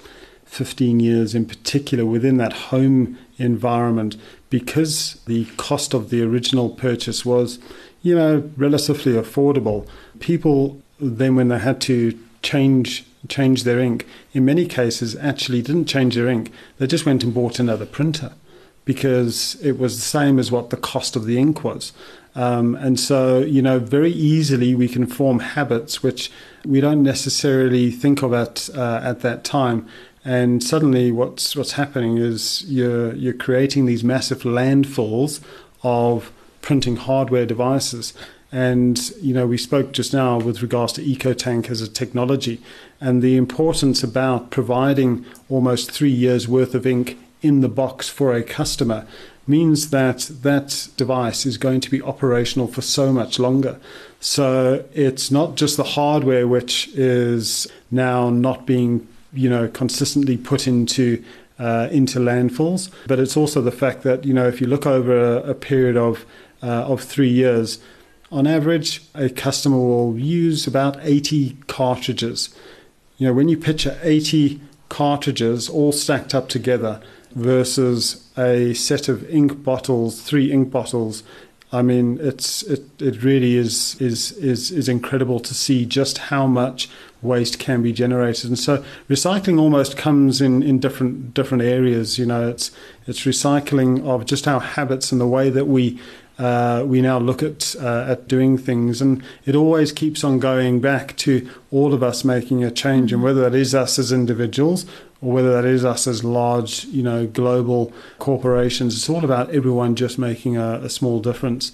15 0.45 0.99
years, 0.99 1.33
in 1.33 1.45
particular, 1.45 2.05
within 2.05 2.37
that 2.37 2.53
home 2.53 3.17
environment, 3.39 4.17
because 4.51 5.19
the 5.25 5.45
cost 5.57 5.95
of 5.95 6.11
the 6.11 6.21
original 6.21 6.69
purchase 6.69 7.25
was, 7.25 7.57
you 8.03 8.13
know, 8.13 8.51
relatively 8.55 9.13
affordable. 9.13 9.87
People 10.19 10.79
then, 10.99 11.35
when 11.35 11.47
they 11.47 11.57
had 11.57 11.81
to 11.81 12.19
change 12.43 13.03
change 13.27 13.63
their 13.63 13.79
ink, 13.79 14.05
in 14.33 14.45
many 14.45 14.65
cases 14.65 15.15
actually 15.15 15.61
didn't 15.61 15.85
change 15.85 16.15
their 16.15 16.27
ink. 16.27 16.51
They 16.77 16.87
just 16.87 17.05
went 17.05 17.23
and 17.23 17.33
bought 17.33 17.59
another 17.59 17.85
printer 17.85 18.33
because 18.83 19.55
it 19.61 19.77
was 19.77 19.95
the 19.95 20.01
same 20.01 20.39
as 20.39 20.51
what 20.51 20.69
the 20.69 20.77
cost 20.77 21.15
of 21.15 21.25
the 21.25 21.37
ink 21.37 21.63
was. 21.63 21.93
Um, 22.33 22.75
and 22.75 22.99
so, 22.99 23.39
you 23.39 23.61
know, 23.61 23.77
very 23.77 24.11
easily 24.11 24.73
we 24.73 24.87
can 24.87 25.05
form 25.05 25.39
habits 25.39 26.01
which 26.01 26.31
we 26.65 26.81
don't 26.81 27.03
necessarily 27.03 27.91
think 27.91 28.21
of 28.23 28.33
at 28.33 28.69
uh, 28.75 29.01
at 29.03 29.21
that 29.21 29.43
time. 29.43 29.87
And 30.23 30.63
suddenly, 30.63 31.11
what's 31.11 31.55
what's 31.55 31.73
happening 31.73 32.17
is 32.17 32.63
you're 32.67 33.13
you're 33.15 33.33
creating 33.33 33.85
these 33.85 34.03
massive 34.03 34.43
landfills 34.43 35.41
of 35.83 36.31
printing 36.61 36.95
hardware 36.97 37.45
devices. 37.45 38.13
And 38.51 38.99
you 39.21 39.33
know, 39.33 39.47
we 39.47 39.57
spoke 39.57 39.93
just 39.93 40.13
now 40.13 40.37
with 40.39 40.61
regards 40.61 40.93
to 40.93 41.03
EcoTank 41.03 41.69
as 41.69 41.81
a 41.81 41.87
technology, 41.87 42.61
and 42.99 43.21
the 43.21 43.37
importance 43.37 44.03
about 44.03 44.51
providing 44.51 45.25
almost 45.49 45.91
three 45.91 46.11
years 46.11 46.47
worth 46.47 46.75
of 46.75 46.85
ink 46.85 47.17
in 47.41 47.61
the 47.61 47.69
box 47.69 48.07
for 48.09 48.33
a 48.33 48.43
customer 48.43 49.07
means 49.47 49.89
that 49.89 50.29
that 50.43 50.87
device 50.97 51.45
is 51.45 51.57
going 51.57 51.81
to 51.81 51.89
be 51.89 52.01
operational 52.01 52.67
for 52.67 52.81
so 52.81 53.11
much 53.11 53.39
longer. 53.39 53.79
So 54.19 54.85
it's 54.93 55.31
not 55.31 55.55
just 55.55 55.77
the 55.77 55.83
hardware 55.83 56.47
which 56.47 56.89
is 56.89 57.67
now 57.89 58.29
not 58.29 58.67
being, 58.67 59.07
you 59.33 59.49
know, 59.49 59.67
consistently 59.67 60.37
put 60.37 60.67
into 60.67 61.23
uh, 61.59 61.87
into 61.91 62.19
landfills, 62.19 62.89
but 63.07 63.19
it's 63.19 63.37
also 63.37 63.61
the 63.61 63.71
fact 63.71 64.03
that 64.03 64.25
you 64.25 64.33
know 64.33 64.47
if 64.47 64.59
you 64.59 64.67
look 64.67 64.85
over 64.85 65.37
a, 65.37 65.51
a 65.51 65.53
period 65.53 65.97
of 65.97 66.25
uh, 66.63 66.67
of 66.85 67.01
three 67.01 67.29
years, 67.29 67.79
on 68.31 68.47
average, 68.47 69.03
a 69.13 69.29
customer 69.29 69.77
will 69.77 70.17
use 70.17 70.65
about 70.65 70.97
80 71.01 71.57
cartridges. 71.67 72.53
You 73.17 73.27
know, 73.27 73.33
when 73.33 73.49
you 73.49 73.57
picture 73.57 73.99
80 74.01 74.59
cartridges 74.89 75.69
all 75.69 75.91
stacked 75.91 76.33
up 76.33 76.47
together 76.49 77.01
versus 77.35 78.29
a 78.37 78.73
set 78.73 79.09
of 79.09 79.29
ink 79.29 79.63
bottles, 79.63 80.21
three 80.21 80.51
ink 80.51 80.71
bottles, 80.71 81.23
I 81.73 81.81
mean, 81.81 82.19
it's 82.21 82.63
it, 82.63 82.83
it 83.01 83.23
really 83.23 83.55
is 83.55 83.99
is 84.01 84.33
is 84.33 84.71
is 84.71 84.89
incredible 84.89 85.39
to 85.39 85.53
see 85.53 85.85
just 85.85 86.17
how 86.17 86.45
much 86.45 86.89
waste 87.21 87.59
can 87.59 87.81
be 87.81 87.91
generated. 87.91 88.45
And 88.45 88.59
so 88.59 88.83
recycling 89.09 89.59
almost 89.59 89.97
comes 89.97 90.41
in, 90.41 90.63
in 90.63 90.79
different 90.79 91.33
different 91.33 91.63
areas. 91.63 92.17
You 92.17 92.25
know, 92.25 92.49
it's 92.49 92.71
it's 93.07 93.21
recycling 93.21 94.05
of 94.05 94.25
just 94.25 94.47
our 94.47 94.59
habits 94.61 95.11
and 95.11 95.21
the 95.21 95.27
way 95.27 95.49
that 95.49 95.65
we 95.65 95.99
uh, 96.39 96.83
we 96.87 97.01
now 97.01 97.19
look 97.19 97.43
at 97.43 97.75
uh, 97.79 98.05
at 98.07 98.27
doing 98.27 98.57
things, 98.57 99.01
and 99.01 99.23
it 99.45 99.55
always 99.55 99.91
keeps 99.91 100.23
on 100.23 100.39
going 100.39 100.81
back 100.81 101.15
to 101.17 101.47
all 101.71 101.93
of 101.93 102.01
us 102.01 102.23
making 102.23 102.63
a 102.63 102.71
change, 102.71 103.13
and 103.13 103.21
whether 103.21 103.41
that 103.41 103.55
is 103.55 103.75
us 103.75 103.99
as 103.99 104.11
individuals 104.11 104.85
or 105.21 105.33
whether 105.33 105.53
that 105.53 105.65
is 105.65 105.85
us 105.85 106.07
as 106.07 106.23
large, 106.23 106.85
you 106.85 107.03
know, 107.03 107.27
global 107.27 107.93
corporations. 108.17 108.95
It's 108.95 109.07
all 109.07 109.23
about 109.23 109.53
everyone 109.53 109.95
just 109.95 110.17
making 110.17 110.57
a, 110.57 110.81
a 110.83 110.89
small 110.89 111.19
difference. 111.19 111.73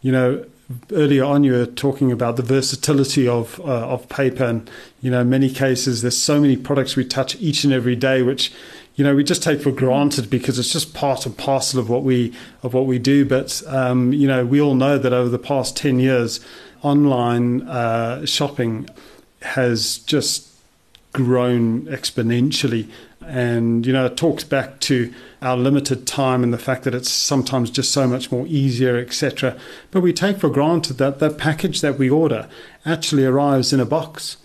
You 0.00 0.12
know, 0.12 0.44
earlier 0.92 1.24
on 1.24 1.44
you 1.44 1.52
were 1.52 1.66
talking 1.66 2.10
about 2.10 2.36
the 2.36 2.42
versatility 2.42 3.28
of 3.28 3.60
uh, 3.60 3.88
of 3.88 4.08
paper, 4.08 4.44
and 4.44 4.70
you 5.00 5.10
know, 5.10 5.20
in 5.20 5.30
many 5.30 5.50
cases 5.50 6.02
there's 6.02 6.16
so 6.16 6.40
many 6.40 6.56
products 6.56 6.96
we 6.96 7.04
touch 7.04 7.36
each 7.36 7.64
and 7.64 7.72
every 7.72 7.96
day, 7.96 8.22
which 8.22 8.52
you 8.96 9.04
know 9.04 9.14
we 9.14 9.24
just 9.24 9.42
take 9.42 9.60
for 9.60 9.72
granted 9.72 10.30
because 10.30 10.58
it's 10.58 10.72
just 10.72 10.94
part 10.94 11.26
and 11.26 11.36
parcel 11.36 11.80
of 11.80 11.88
what 11.88 12.02
we 12.02 12.32
of 12.62 12.74
what 12.74 12.86
we 12.86 12.98
do. 12.98 13.24
But 13.24 13.62
um, 13.66 14.12
you 14.12 14.26
know 14.26 14.44
we 14.44 14.60
all 14.60 14.74
know 14.74 14.98
that 14.98 15.12
over 15.12 15.28
the 15.28 15.38
past 15.38 15.76
ten 15.76 15.98
years, 15.98 16.40
online 16.82 17.62
uh, 17.62 18.24
shopping 18.26 18.88
has 19.42 19.98
just 19.98 20.50
grown 21.12 21.82
exponentially. 21.86 22.90
And, 23.26 23.86
you 23.86 23.92
know, 23.92 24.06
it 24.06 24.16
talks 24.16 24.44
back 24.44 24.80
to 24.80 25.12
our 25.42 25.56
limited 25.56 26.06
time 26.06 26.42
and 26.42 26.52
the 26.52 26.58
fact 26.58 26.84
that 26.84 26.94
it's 26.94 27.10
sometimes 27.10 27.70
just 27.70 27.92
so 27.92 28.06
much 28.06 28.30
more 28.30 28.46
easier, 28.46 28.96
etc. 28.96 29.56
But 29.90 30.00
we 30.00 30.12
take 30.12 30.38
for 30.38 30.48
granted 30.48 30.98
that 30.98 31.18
that 31.18 31.38
package 31.38 31.80
that 31.80 31.98
we 31.98 32.08
order 32.08 32.48
actually 32.86 33.24
arrives 33.24 33.72
in 33.72 33.80
a 33.80 33.86
box. 33.86 34.36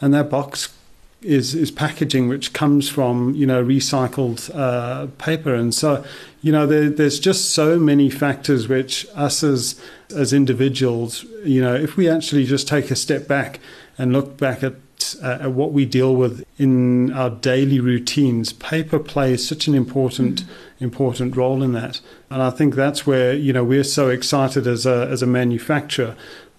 And 0.00 0.14
that 0.14 0.30
box 0.30 0.74
is 1.20 1.52
is 1.52 1.72
packaging 1.72 2.28
which 2.28 2.52
comes 2.52 2.88
from 2.88 3.34
you 3.34 3.44
know 3.44 3.64
recycled 3.64 4.54
uh, 4.54 5.08
paper, 5.18 5.52
and 5.52 5.74
so 5.74 6.04
you 6.42 6.52
know 6.52 6.64
there, 6.64 6.88
there's 6.88 7.18
just 7.18 7.50
so 7.52 7.76
many 7.76 8.08
factors 8.08 8.68
which 8.68 9.04
us 9.16 9.42
as 9.42 9.80
as 10.14 10.32
individuals, 10.32 11.24
you 11.44 11.60
know, 11.60 11.74
if 11.74 11.96
we 11.96 12.08
actually 12.08 12.44
just 12.44 12.66
take 12.66 12.90
a 12.90 12.96
step 12.96 13.28
back 13.28 13.60
and 13.96 14.12
look 14.12 14.36
back 14.36 14.62
at 14.62 14.74
uh, 15.22 15.38
at 15.42 15.52
what 15.52 15.72
we 15.72 15.84
deal 15.84 16.14
with 16.14 16.44
in 16.58 17.12
our 17.12 17.30
daily 17.30 17.80
routines, 17.80 18.52
paper 18.52 18.98
plays 18.98 19.46
such 19.46 19.66
an 19.68 19.74
important 19.74 20.42
mm-hmm. 20.42 20.84
important 20.84 21.36
role 21.36 21.62
in 21.62 21.72
that. 21.72 22.00
And 22.30 22.42
I 22.42 22.50
think 22.50 22.74
that's 22.74 23.06
where 23.06 23.34
you 23.34 23.52
know 23.52 23.64
we're 23.64 23.84
so 23.84 24.08
excited 24.08 24.66
as 24.66 24.86
a 24.86 25.08
as 25.10 25.22
a 25.22 25.26
manufacturer 25.26 26.14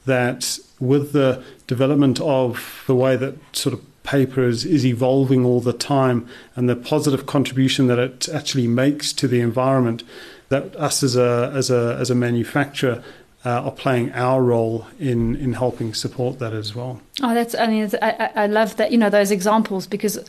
that 0.05 0.59
with 0.79 1.11
the 1.11 1.43
development 1.67 2.19
of 2.21 2.83
the 2.87 2.95
way 2.95 3.15
that 3.15 3.35
sort 3.55 3.73
of 3.73 4.03
paper 4.03 4.43
is, 4.47 4.65
is 4.65 4.85
evolving 4.85 5.45
all 5.45 5.59
the 5.59 5.73
time 5.73 6.27
and 6.55 6.67
the 6.67 6.75
positive 6.75 7.25
contribution 7.25 7.87
that 7.87 7.99
it 7.99 8.27
actually 8.29 8.67
makes 8.67 9.13
to 9.13 9.27
the 9.27 9.39
environment, 9.39 10.03
that 10.49 10.75
us 10.77 11.03
as 11.03 11.15
a 11.15 11.51
as 11.53 11.69
a 11.69 11.95
as 11.99 12.09
a 12.09 12.15
manufacturer 12.15 13.03
uh, 13.45 13.49
are 13.49 13.71
playing 13.71 14.11
our 14.13 14.41
role 14.41 14.87
in 14.99 15.35
in 15.35 15.53
helping 15.53 15.93
support 15.93 16.39
that 16.39 16.53
as 16.53 16.75
well. 16.75 17.01
Oh, 17.21 17.33
that's 17.33 17.55
I 17.55 17.67
mean 17.67 17.89
I, 18.01 18.29
I 18.35 18.47
love 18.47 18.75
that 18.77 18.91
you 18.91 18.97
know 18.97 19.09
those 19.09 19.31
examples 19.31 19.87
because 19.87 20.19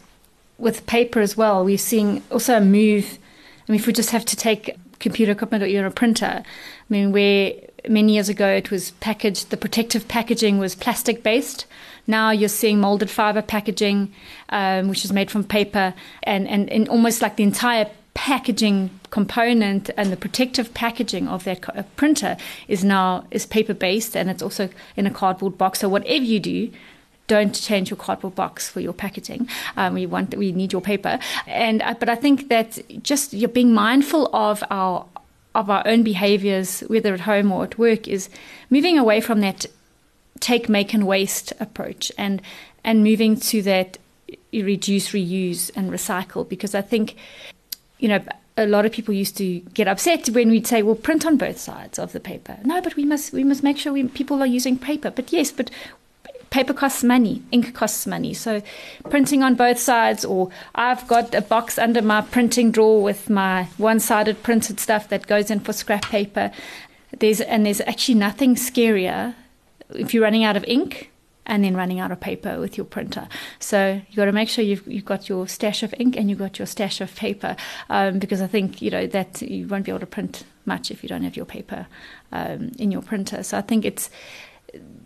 with 0.58 0.86
paper 0.86 1.20
as 1.20 1.36
well 1.36 1.64
we're 1.64 1.78
seeing 1.78 2.22
also 2.30 2.56
a 2.56 2.60
move. 2.60 3.18
I 3.68 3.72
mean, 3.72 3.80
if 3.80 3.86
we 3.86 3.92
just 3.92 4.10
have 4.10 4.24
to 4.26 4.36
take 4.36 4.76
computer 4.98 5.32
equipment 5.32 5.62
or 5.62 5.66
even 5.66 5.84
a 5.84 5.90
printer, 5.90 6.42
I 6.42 6.44
mean, 6.88 7.12
where 7.12 7.54
many 7.88 8.14
years 8.14 8.28
ago 8.28 8.48
it 8.48 8.70
was 8.70 8.90
packaged, 8.92 9.50
the 9.50 9.56
protective 9.56 10.08
packaging 10.08 10.58
was 10.58 10.74
plastic 10.74 11.22
based. 11.22 11.66
Now 12.06 12.30
you're 12.30 12.48
seeing 12.48 12.80
molded 12.80 13.10
fiber 13.10 13.42
packaging, 13.42 14.12
um, 14.48 14.88
which 14.88 15.04
is 15.04 15.12
made 15.12 15.30
from 15.30 15.44
paper, 15.44 15.94
and, 16.22 16.48
and, 16.48 16.68
and 16.70 16.88
almost 16.88 17.22
like 17.22 17.36
the 17.36 17.44
entire 17.44 17.88
packaging 18.14 18.90
component 19.10 19.90
and 19.96 20.12
the 20.12 20.16
protective 20.16 20.74
packaging 20.74 21.28
of 21.28 21.44
that 21.44 21.62
co- 21.62 21.72
uh, 21.74 21.82
printer 21.96 22.36
is 22.68 22.84
now 22.84 23.24
is 23.30 23.46
paper 23.46 23.74
based 23.74 24.16
and 24.16 24.28
it's 24.28 24.42
also 24.42 24.68
in 24.96 25.06
a 25.06 25.10
cardboard 25.10 25.56
box 25.56 25.78
so 25.78 25.88
whatever 25.88 26.24
you 26.24 26.40
do 26.40 26.70
don't 27.30 27.54
change 27.54 27.90
your 27.90 27.96
cardboard 27.96 28.34
box 28.34 28.68
for 28.68 28.80
your 28.80 28.92
packaging. 28.92 29.48
Um, 29.76 29.94
we 29.94 30.04
want 30.04 30.36
we 30.36 30.50
need 30.50 30.72
your 30.72 30.82
paper, 30.82 31.20
and 31.46 31.80
uh, 31.80 31.94
but 31.94 32.08
I 32.08 32.16
think 32.16 32.48
that 32.48 32.80
just 33.04 33.32
you're 33.32 33.48
being 33.48 33.72
mindful 33.72 34.28
of 34.34 34.64
our 34.68 35.06
of 35.54 35.70
our 35.70 35.86
own 35.86 36.02
behaviors, 36.02 36.80
whether 36.88 37.14
at 37.14 37.20
home 37.20 37.52
or 37.52 37.62
at 37.62 37.78
work, 37.78 38.08
is 38.08 38.28
moving 38.68 38.98
away 38.98 39.20
from 39.20 39.42
that 39.42 39.64
take, 40.40 40.68
make, 40.68 40.92
and 40.92 41.06
waste 41.06 41.52
approach, 41.60 42.10
and 42.18 42.42
and 42.82 43.04
moving 43.04 43.38
to 43.38 43.62
that 43.62 43.98
reduce, 44.52 45.10
reuse, 45.10 45.70
and 45.76 45.92
recycle. 45.92 46.48
Because 46.48 46.74
I 46.74 46.80
think 46.80 47.14
you 48.00 48.08
know, 48.08 48.20
a 48.56 48.66
lot 48.66 48.84
of 48.84 48.92
people 48.92 49.14
used 49.14 49.36
to 49.36 49.60
get 49.74 49.86
upset 49.86 50.28
when 50.30 50.50
we'd 50.50 50.66
say, 50.66 50.82
"Well, 50.82 50.96
print 50.96 51.24
on 51.24 51.36
both 51.36 51.58
sides 51.58 51.98
of 51.98 52.12
the 52.12 52.20
paper." 52.20 52.58
No, 52.64 52.80
but 52.80 52.96
we 52.96 53.04
must 53.04 53.32
we 53.32 53.44
must 53.44 53.62
make 53.62 53.78
sure 53.78 53.92
we, 53.92 54.04
people 54.08 54.42
are 54.42 54.46
using 54.46 54.78
paper. 54.78 55.10
But 55.10 55.32
yes, 55.32 55.52
but 55.52 55.70
paper 56.50 56.74
costs 56.74 57.04
money, 57.04 57.42
ink 57.52 57.74
costs 57.74 58.06
money. 58.06 58.34
So 58.34 58.62
printing 59.08 59.42
on 59.42 59.54
both 59.54 59.78
sides, 59.78 60.24
or 60.24 60.50
I've 60.74 61.06
got 61.06 61.34
a 61.34 61.40
box 61.40 61.78
under 61.78 62.02
my 62.02 62.22
printing 62.22 62.70
drawer 62.72 63.02
with 63.02 63.30
my 63.30 63.64
one-sided 63.78 64.42
printed 64.42 64.80
stuff 64.80 65.08
that 65.08 65.26
goes 65.26 65.50
in 65.50 65.60
for 65.60 65.72
scrap 65.72 66.02
paper. 66.02 66.50
There's 67.18 67.40
and 67.40 67.66
there's 67.66 67.80
actually 67.82 68.14
nothing 68.14 68.56
scarier 68.56 69.34
if 69.90 70.14
you're 70.14 70.22
running 70.22 70.44
out 70.44 70.56
of 70.56 70.64
ink 70.64 71.09
and 71.50 71.64
then 71.64 71.76
running 71.76 72.00
out 72.00 72.12
of 72.12 72.20
paper 72.20 72.58
with 72.60 72.78
your 72.78 72.86
printer. 72.86 73.28
So 73.58 74.00
you've 74.06 74.16
got 74.16 74.26
to 74.26 74.32
make 74.32 74.48
sure 74.48 74.64
you've 74.64 74.86
you've 74.86 75.04
got 75.04 75.28
your 75.28 75.46
stash 75.48 75.82
of 75.82 75.92
ink 75.98 76.16
and 76.16 76.30
you've 76.30 76.38
got 76.38 76.58
your 76.58 76.66
stash 76.66 77.00
of 77.02 77.14
paper, 77.16 77.56
um, 77.90 78.18
because 78.18 78.40
I 78.40 78.46
think 78.46 78.80
you 78.80 78.90
know 78.90 79.06
that 79.08 79.42
you 79.42 79.66
won't 79.66 79.84
be 79.84 79.90
able 79.90 80.00
to 80.00 80.06
print 80.06 80.44
much 80.64 80.90
if 80.90 81.02
you 81.02 81.08
don't 81.08 81.24
have 81.24 81.36
your 81.36 81.46
paper 81.46 81.86
um, 82.32 82.70
in 82.78 82.90
your 82.92 83.02
printer. 83.02 83.42
So 83.42 83.58
I 83.58 83.62
think 83.62 83.84
it's 83.84 84.08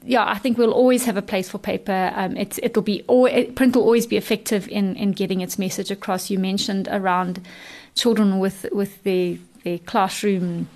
yeah, 0.05 0.25
I 0.29 0.37
think 0.37 0.59
we'll 0.59 0.73
always 0.73 1.07
have 1.07 1.17
a 1.17 1.23
place 1.23 1.49
for 1.49 1.59
paper. 1.59 2.13
Um, 2.15 2.37
it's 2.37 2.61
it'll 2.63 2.83
be 2.83 3.03
print 3.57 3.75
will 3.75 3.83
always 3.83 4.07
be 4.07 4.19
effective 4.19 4.69
in 4.69 4.97
in 4.97 5.13
getting 5.13 5.41
its 5.41 5.59
message 5.59 5.91
across. 5.91 6.31
You 6.31 6.39
mentioned 6.39 6.89
around 6.91 7.41
children 7.95 8.39
with 8.39 8.67
with 8.73 9.03
their 9.05 9.39
their 9.65 9.79
classroom 9.79 10.69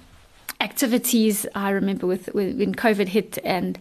activities. 0.60 1.46
I 1.54 1.70
remember 1.70 2.06
with, 2.06 2.34
with 2.34 2.58
when 2.58 2.74
COVID 2.74 3.08
hit 3.08 3.38
and 3.44 3.78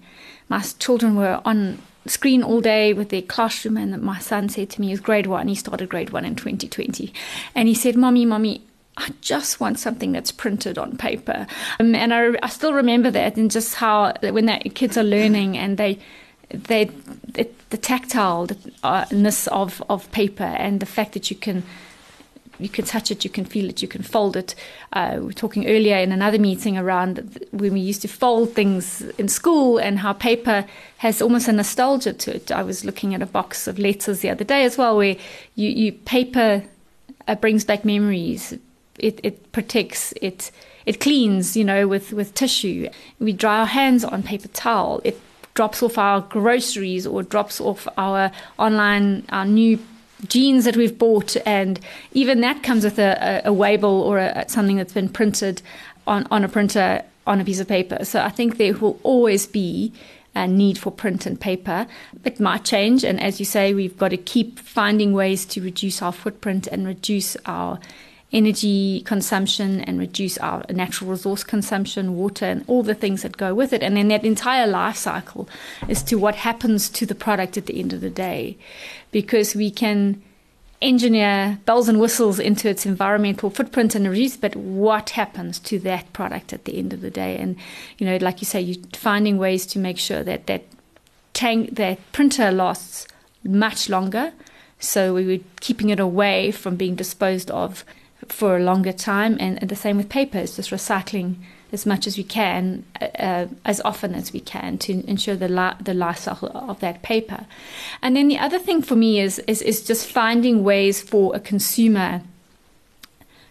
my 0.50 0.62
children 0.80 1.16
were 1.16 1.42
on 1.46 1.80
screen 2.06 2.42
all 2.42 2.62
day 2.62 2.94
with 2.94 3.10
their 3.10 3.22
classroom 3.22 3.76
and 3.76 4.02
my 4.02 4.18
son 4.20 4.48
said 4.48 4.70
to 4.70 4.80
me 4.80 4.88
he's 4.88 5.02
grade 5.02 5.28
one 5.28 5.48
he 5.50 5.56
started 5.56 5.90
grade 5.90 6.12
one 6.12 6.24
in 6.24 6.36
2020 6.36 7.14
and 7.54 7.68
he 7.68 7.74
said 7.74 7.96
mommy 7.98 8.26
mommy 8.26 8.62
I 8.98 9.12
just 9.22 9.60
want 9.60 9.78
something 9.78 10.12
that's 10.12 10.32
printed 10.32 10.80
on 10.80 10.98
paper. 10.98 11.46
Um, 11.80 11.94
and 11.94 12.12
I, 12.12 12.36
I, 12.42 12.50
still 12.50 12.74
remember 12.74 13.12
that 13.12 13.38
and 13.38 13.52
just 13.52 13.76
how 13.76 14.14
when 14.22 14.48
the 14.48 14.58
kids 14.74 14.98
are 14.98 15.04
learning 15.04 15.56
and 15.56 15.78
they 15.78 16.00
they 16.50 16.90
it, 17.36 17.70
the 17.70 17.78
tactileness 17.78 19.48
of 19.50 19.84
of 19.90 20.12
paper 20.12 20.44
and 20.44 20.80
the 20.80 20.86
fact 20.88 21.14
that 21.14 21.30
you 21.30 21.36
can 21.38 21.64
you 22.60 22.70
can 22.70 22.86
touch 22.86 23.12
it, 23.12 23.24
you 23.24 23.30
can 23.30 23.46
feel 23.46 23.70
it, 23.70 23.82
you 23.82 23.88
can 23.88 24.04
fold 24.04 24.36
it. 24.36 24.56
Uh, 24.94 25.16
we 25.20 25.26
were 25.28 25.34
talking 25.34 25.68
earlier 25.68 25.98
in 25.98 26.12
another 26.12 26.40
meeting 26.40 26.78
around 26.78 27.46
when 27.52 27.74
we 27.74 27.80
used 27.80 28.02
to 28.02 28.08
fold 28.08 28.54
things 28.54 29.02
in 29.18 29.28
school 29.28 29.78
and 29.78 30.00
how 30.00 30.14
paper 30.14 30.66
has 30.98 31.22
almost 31.22 31.48
a 31.48 31.52
nostalgia 31.52 32.14
to 32.14 32.36
it. 32.36 32.52
I 32.52 32.64
was 32.64 32.84
looking 32.84 33.14
at 33.14 33.22
a 33.22 33.26
box 33.26 33.68
of 33.68 33.78
letters 33.78 34.22
the 34.22 34.30
other 34.30 34.44
day 34.44 34.64
as 34.64 34.78
well, 34.78 34.98
where 34.98 35.16
you, 35.56 35.70
you 35.70 35.92
paper 35.92 36.64
uh, 37.28 37.36
brings 37.36 37.64
back 37.64 37.86
memories. 37.86 38.54
It, 38.98 39.20
it 39.24 39.52
protects 39.52 40.14
it. 40.22 40.52
It 40.86 41.00
cleans, 41.00 41.56
you 41.56 41.64
know, 41.64 41.88
with, 41.88 42.14
with 42.14 42.34
tissue. 42.34 42.90
We 43.20 43.34
dry 43.34 43.60
our 43.60 43.66
hands 43.66 44.04
on 44.04 44.24
paper 44.24 44.48
towel. 44.48 45.02
It 45.04 45.20
drops 45.54 45.84
off 45.84 45.98
our 45.98 46.22
groceries 46.22 47.06
or 47.06 47.24
drops 47.24 47.60
off 47.60 47.88
our 47.98 48.32
online, 48.58 49.26
our 49.30 49.46
new 49.46 49.80
jeans 50.28 50.66
that 50.66 50.76
we've 50.76 50.98
bought, 50.98 51.38
and 51.46 51.80
even 52.14 52.42
that 52.42 52.64
comes 52.64 52.84
with 52.84 52.98
a, 53.00 53.42
a, 53.46 53.52
a 53.52 53.52
label 53.52 54.02
or 54.02 54.18
a, 54.18 54.46
something 54.50 54.78
that's 54.78 54.94
been 54.94 55.10
printed 55.10 55.62
on, 56.06 56.28
on 56.32 56.44
a 56.44 56.50
printer 56.50 57.04
on 57.26 57.42
a 57.42 57.46
piece 57.46 57.60
of 57.60 57.68
paper. 57.68 58.04
So 58.06 58.22
I 58.22 58.30
think 58.30 58.58
there 58.58 58.74
will 58.74 59.00
always 59.04 59.46
be 59.46 59.92
a 60.34 60.48
need 60.48 60.78
for 60.78 60.92
print 60.92 61.26
and 61.26 61.40
paper. 61.40 61.88
It 62.24 62.40
might 62.40 62.64
change, 62.64 63.04
and 63.04 63.22
as 63.22 63.40
you 63.40 63.46
say, 63.46 63.74
we've 63.74 63.98
got 63.98 64.10
to 64.10 64.18
keep 64.18 64.60
finding 64.60 65.14
ways 65.14 65.46
to 65.46 65.62
reduce 65.62 66.02
our 66.02 66.12
footprint 66.12 66.68
and 66.68 66.86
reduce 66.86 67.36
our 67.46 67.80
energy 68.34 69.02
consumption 69.02 69.82
and 69.82 70.00
reduce 70.00 70.38
our 70.40 70.64
natural 70.70 71.10
resource 71.10 71.44
consumption, 71.44 72.16
water, 72.16 72.46
and 72.46 72.66
all 72.68 72.84
the 72.84 72.96
things 72.96 73.22
that 73.22 73.38
go 73.38 73.54
with 73.54 73.72
it. 73.72 73.82
And 73.82 73.96
then 73.96 74.10
that 74.10 74.26
entire 74.26 74.68
life 74.68 74.98
cycle 74.98 75.48
as 75.88 76.04
to 76.04 76.16
what 76.18 76.36
happens 76.36 76.90
to 76.90 77.06
the 77.06 77.16
product 77.16 77.58
at 77.58 77.68
the 77.68 77.80
end 77.80 77.94
of 77.94 78.02
the 78.02 78.10
day. 78.10 78.58
Because 79.12 79.56
we 79.56 79.72
can 79.72 80.22
engineer 80.82 81.60
bells 81.66 81.90
and 81.90 82.00
whistles 82.00 82.38
into 82.38 82.70
its 82.70 82.86
environmental 82.86 83.50
footprint 83.50 83.96
and 83.96 84.08
reduce, 84.08 84.38
but 84.38 84.56
what 84.56 85.12
happens 85.12 85.58
to 85.60 85.80
that 85.80 86.12
product 86.14 86.54
at 86.54 86.66
the 86.66 86.78
end 86.78 86.94
of 86.94 87.02
the 87.02 87.10
day? 87.10 87.38
And, 87.38 87.56
you 87.98 88.06
know, 88.06 88.18
like 88.18 88.42
you 88.42 88.46
say, 88.46 88.62
you're 88.62 88.84
finding 88.94 89.38
ways 89.38 89.66
to 89.68 89.80
make 89.80 89.98
sure 89.98 90.24
that 90.24 90.48
that 90.48 90.66
tank, 91.34 91.76
that 91.76 92.00
printer 92.12 92.52
lasts 92.52 93.08
much 93.44 93.90
longer. 93.90 94.34
So 94.80 95.14
we 95.14 95.26
were 95.26 95.44
keeping 95.62 95.90
it 95.90 96.00
away 96.00 96.52
from 96.52 96.76
being 96.76 96.96
disposed 96.96 97.50
of 97.50 97.84
for 98.32 98.58
a 98.58 98.60
longer 98.60 98.94
time. 98.94 99.38
And, 99.40 99.62
and 99.62 99.70
the 99.70 99.76
same 99.76 99.98
with 99.98 100.10
paper, 100.10 100.38
it's 100.38 100.56
just 100.56 100.72
recycling 100.72 101.36
as 101.72 101.86
much 101.86 102.08
as 102.08 102.18
we 102.18 102.24
can, 102.24 102.86
uh, 103.02 103.48
as 103.66 103.82
often 103.82 104.16
as 104.16 104.32
we 104.32 104.40
can, 104.40 104.78
to 104.78 105.06
ensure 105.06 105.36
the 105.36 105.50
li- 105.50 105.76
the 105.82 105.94
life 105.94 106.20
cycle 106.20 106.50
of 106.54 106.80
that 106.80 107.02
paper. 107.02 107.46
And 108.02 108.16
then 108.16 108.30
the 108.30 108.40
other 108.40 108.60
thing 108.60 108.82
for 108.82 108.96
me 108.96 109.20
is, 109.20 109.40
is 109.40 109.62
is 109.62 109.84
just 109.84 110.08
finding 110.08 110.64
ways 110.64 111.02
for 111.02 111.36
a 111.36 111.40
consumer 111.40 112.22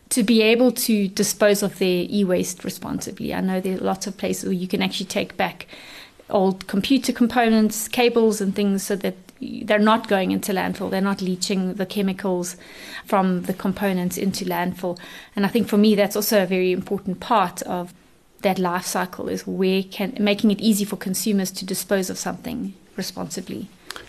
to 0.08 0.22
be 0.22 0.40
able 0.40 0.70
to 0.70 1.08
dispose 1.08 1.62
of 1.62 1.78
their 1.78 2.06
e-waste 2.08 2.64
responsibly. 2.64 3.34
I 3.34 3.40
know 3.40 3.60
there 3.60 3.76
are 3.76 3.80
lots 3.80 4.06
of 4.06 4.16
places 4.16 4.44
where 4.44 4.52
you 4.52 4.68
can 4.68 4.82
actually 4.82 5.06
take 5.06 5.36
back 5.36 5.66
old 6.30 6.66
computer 6.66 7.12
components, 7.12 7.88
cables, 7.88 8.40
and 8.40 8.54
things, 8.54 8.82
so 8.82 8.96
that 8.96 9.14
they're 9.40 9.78
not 9.78 10.08
going 10.08 10.30
into 10.30 10.52
landfill. 10.52 10.90
They're 10.90 11.00
not 11.00 11.20
leaching 11.20 11.74
the 11.74 11.86
chemicals 11.86 12.56
from 13.04 13.42
the 13.42 13.54
components 13.54 14.16
into 14.16 14.44
landfill. 14.44 14.98
And 15.34 15.44
I 15.44 15.48
think 15.48 15.68
for 15.68 15.76
me, 15.76 15.94
that's 15.94 16.16
also 16.16 16.42
a 16.42 16.46
very 16.46 16.72
important 16.72 17.20
part 17.20 17.62
of 17.62 17.92
that 18.42 18.58
life 18.58 18.84
cycle 18.84 19.28
is 19.28 19.46
where 19.46 19.82
can 19.82 20.16
making 20.20 20.50
it 20.50 20.60
easy 20.60 20.84
for 20.84 20.96
consumers 20.96 21.50
to 21.50 21.64
dispose 21.64 22.10
of 22.10 22.18
something 22.18 22.74
responsibly. 22.96 23.68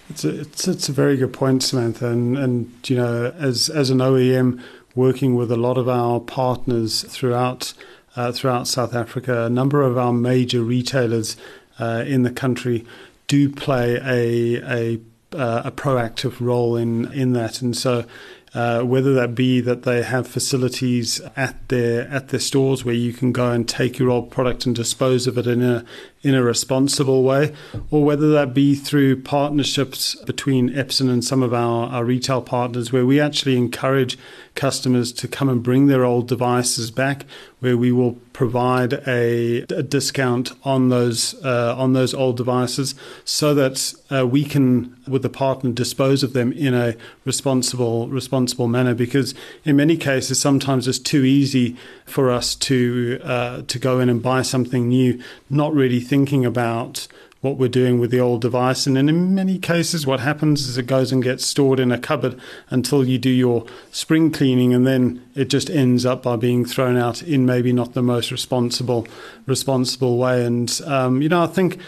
It's 0.09 0.25
a, 0.25 0.41
it's, 0.41 0.67
it's 0.67 0.89
a 0.89 0.91
very 0.91 1.17
good 1.17 1.33
point, 1.33 1.63
Samantha. 1.63 2.07
And, 2.07 2.37
and 2.37 2.89
you 2.89 2.95
know, 2.95 3.33
as 3.37 3.69
as 3.69 3.89
an 3.89 3.99
OEM 3.99 4.61
working 4.95 5.35
with 5.35 5.51
a 5.51 5.57
lot 5.57 5.77
of 5.77 5.87
our 5.87 6.19
partners 6.19 7.03
throughout 7.03 7.73
uh, 8.15 8.31
throughout 8.31 8.67
South 8.67 8.93
Africa, 8.93 9.45
a 9.45 9.49
number 9.49 9.81
of 9.81 9.97
our 9.97 10.13
major 10.13 10.61
retailers 10.61 11.37
uh, 11.79 12.03
in 12.05 12.23
the 12.23 12.31
country 12.31 12.85
do 13.27 13.49
play 13.49 13.95
a 14.03 14.61
a 14.63 14.99
uh, 15.33 15.63
a 15.65 15.71
proactive 15.71 16.39
role 16.39 16.75
in 16.75 17.11
in 17.11 17.33
that. 17.33 17.61
And 17.61 17.75
so, 17.75 18.05
uh, 18.53 18.81
whether 18.81 19.13
that 19.13 19.35
be 19.35 19.61
that 19.61 19.83
they 19.83 20.03
have 20.03 20.27
facilities 20.27 21.21
at 21.35 21.67
their 21.69 22.07
at 22.09 22.29
their 22.29 22.39
stores 22.39 22.85
where 22.85 22.95
you 22.95 23.13
can 23.13 23.31
go 23.31 23.51
and 23.51 23.67
take 23.67 23.99
your 23.99 24.09
old 24.09 24.31
product 24.31 24.65
and 24.65 24.75
dispose 24.75 25.27
of 25.27 25.37
it 25.37 25.47
in 25.47 25.61
a 25.61 25.83
in 26.27 26.35
a 26.35 26.43
responsible 26.43 27.23
way, 27.23 27.53
or 27.89 28.03
whether 28.03 28.29
that 28.33 28.53
be 28.53 28.75
through 28.75 29.21
partnerships 29.21 30.15
between 30.25 30.69
Epson 30.69 31.09
and 31.09 31.23
some 31.23 31.41
of 31.45 31.53
our, 31.53 31.87
our 31.93 32.05
retail 32.05 32.41
partners, 32.41 32.91
where 32.91 33.05
we 33.05 33.21
actually 33.21 33.55
encourage 33.55 34.17
customers 34.55 35.13
to 35.13 35.27
come 35.27 35.49
and 35.49 35.63
bring 35.63 35.87
their 35.87 36.03
old 36.03 36.27
devices 36.27 36.91
back, 36.91 37.25
where 37.59 37.77
we 37.77 37.91
will 37.91 38.13
provide 38.33 38.93
a, 39.07 39.61
a 39.69 39.83
discount 39.83 40.51
on 40.63 40.89
those 40.89 41.35
uh, 41.45 41.73
on 41.77 41.93
those 41.93 42.13
old 42.13 42.37
devices, 42.37 42.93
so 43.23 43.55
that 43.55 43.93
uh, 44.11 44.27
we 44.27 44.43
can, 44.43 44.95
with 45.07 45.21
the 45.21 45.29
partner, 45.29 45.71
dispose 45.71 46.23
of 46.23 46.33
them 46.33 46.51
in 46.51 46.73
a 46.73 46.95
responsible 47.25 48.09
responsible 48.09 48.67
manner. 48.67 48.93
Because 48.93 49.33
in 49.63 49.75
many 49.75 49.97
cases, 49.97 50.39
sometimes 50.39 50.87
it's 50.87 50.99
too 50.99 51.23
easy 51.23 51.75
for 52.05 52.31
us 52.31 52.55
to 52.55 53.19
uh, 53.23 53.61
to 53.67 53.79
go 53.79 53.99
in 53.99 54.09
and 54.09 54.21
buy 54.21 54.43
something 54.43 54.89
new, 54.89 55.19
not 55.49 55.73
really 55.73 55.99
thinking 55.99 56.16
about 56.45 57.07
what 57.41 57.57
we're 57.57 57.69
doing 57.69 57.99
with 57.99 58.11
the 58.11 58.19
old 58.19 58.41
device. 58.41 58.87
And 58.87 58.97
in 58.97 59.35
many 59.35 59.59
cases, 59.59 60.07
what 60.07 60.19
happens 60.19 60.67
is 60.67 60.77
it 60.77 60.87
goes 60.87 61.11
and 61.11 61.23
gets 61.23 61.45
stored 61.45 61.79
in 61.79 61.91
a 61.91 61.99
cupboard 61.99 62.39
until 62.69 63.05
you 63.05 63.17
do 63.17 63.29
your 63.29 63.65
spring 63.91 64.31
cleaning, 64.31 64.73
and 64.73 64.87
then 64.87 65.23
it 65.35 65.45
just 65.49 65.69
ends 65.69 66.05
up 66.05 66.23
by 66.23 66.35
being 66.35 66.65
thrown 66.65 66.97
out 66.97 67.21
in 67.21 67.45
maybe 67.45 67.71
not 67.71 67.93
the 67.93 68.01
most 68.01 68.31
responsible 68.31 69.07
responsible 69.45 70.17
way. 70.17 70.45
And 70.45 70.81
um, 70.85 71.21
you 71.21 71.29
know, 71.29 71.43
I 71.43 71.47
think 71.47 71.79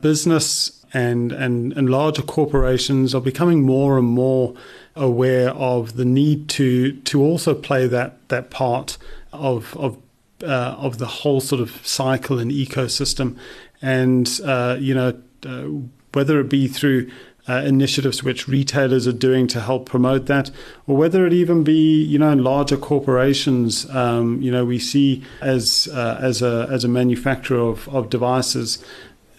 business 0.00 0.84
and, 0.94 1.32
and 1.32 1.72
and 1.74 1.90
larger 1.90 2.22
corporations 2.22 3.14
are 3.14 3.20
becoming 3.20 3.62
more 3.62 3.98
and 3.98 4.08
more 4.08 4.54
aware 4.96 5.50
of 5.50 5.96
the 5.96 6.04
need 6.04 6.48
to 6.48 6.92
to 6.92 7.22
also 7.22 7.54
play 7.54 7.86
that 7.86 8.28
that 8.28 8.50
part 8.50 8.96
of 9.32 9.76
of 9.76 9.98
uh, 10.42 10.76
of 10.78 10.98
the 10.98 11.06
whole 11.06 11.40
sort 11.40 11.60
of 11.60 11.86
cycle 11.86 12.38
and 12.38 12.50
ecosystem, 12.50 13.36
and 13.82 14.40
uh, 14.44 14.76
you 14.78 14.94
know 14.94 15.20
uh, 15.46 15.64
whether 16.12 16.40
it 16.40 16.48
be 16.48 16.68
through 16.68 17.10
uh, 17.48 17.62
initiatives 17.64 18.22
which 18.22 18.46
retailers 18.46 19.06
are 19.06 19.12
doing 19.12 19.46
to 19.46 19.60
help 19.60 19.86
promote 19.86 20.26
that, 20.26 20.50
or 20.86 20.96
whether 20.96 21.26
it 21.26 21.32
even 21.32 21.64
be 21.64 22.02
you 22.04 22.18
know 22.18 22.30
in 22.30 22.42
larger 22.44 22.76
corporations. 22.76 23.88
Um, 23.90 24.40
you 24.42 24.50
know 24.50 24.64
we 24.64 24.78
see 24.78 25.24
as 25.40 25.88
uh, 25.92 26.18
as 26.20 26.42
a 26.42 26.68
as 26.70 26.84
a 26.84 26.88
manufacturer 26.88 27.60
of, 27.60 27.88
of 27.88 28.10
devices 28.10 28.84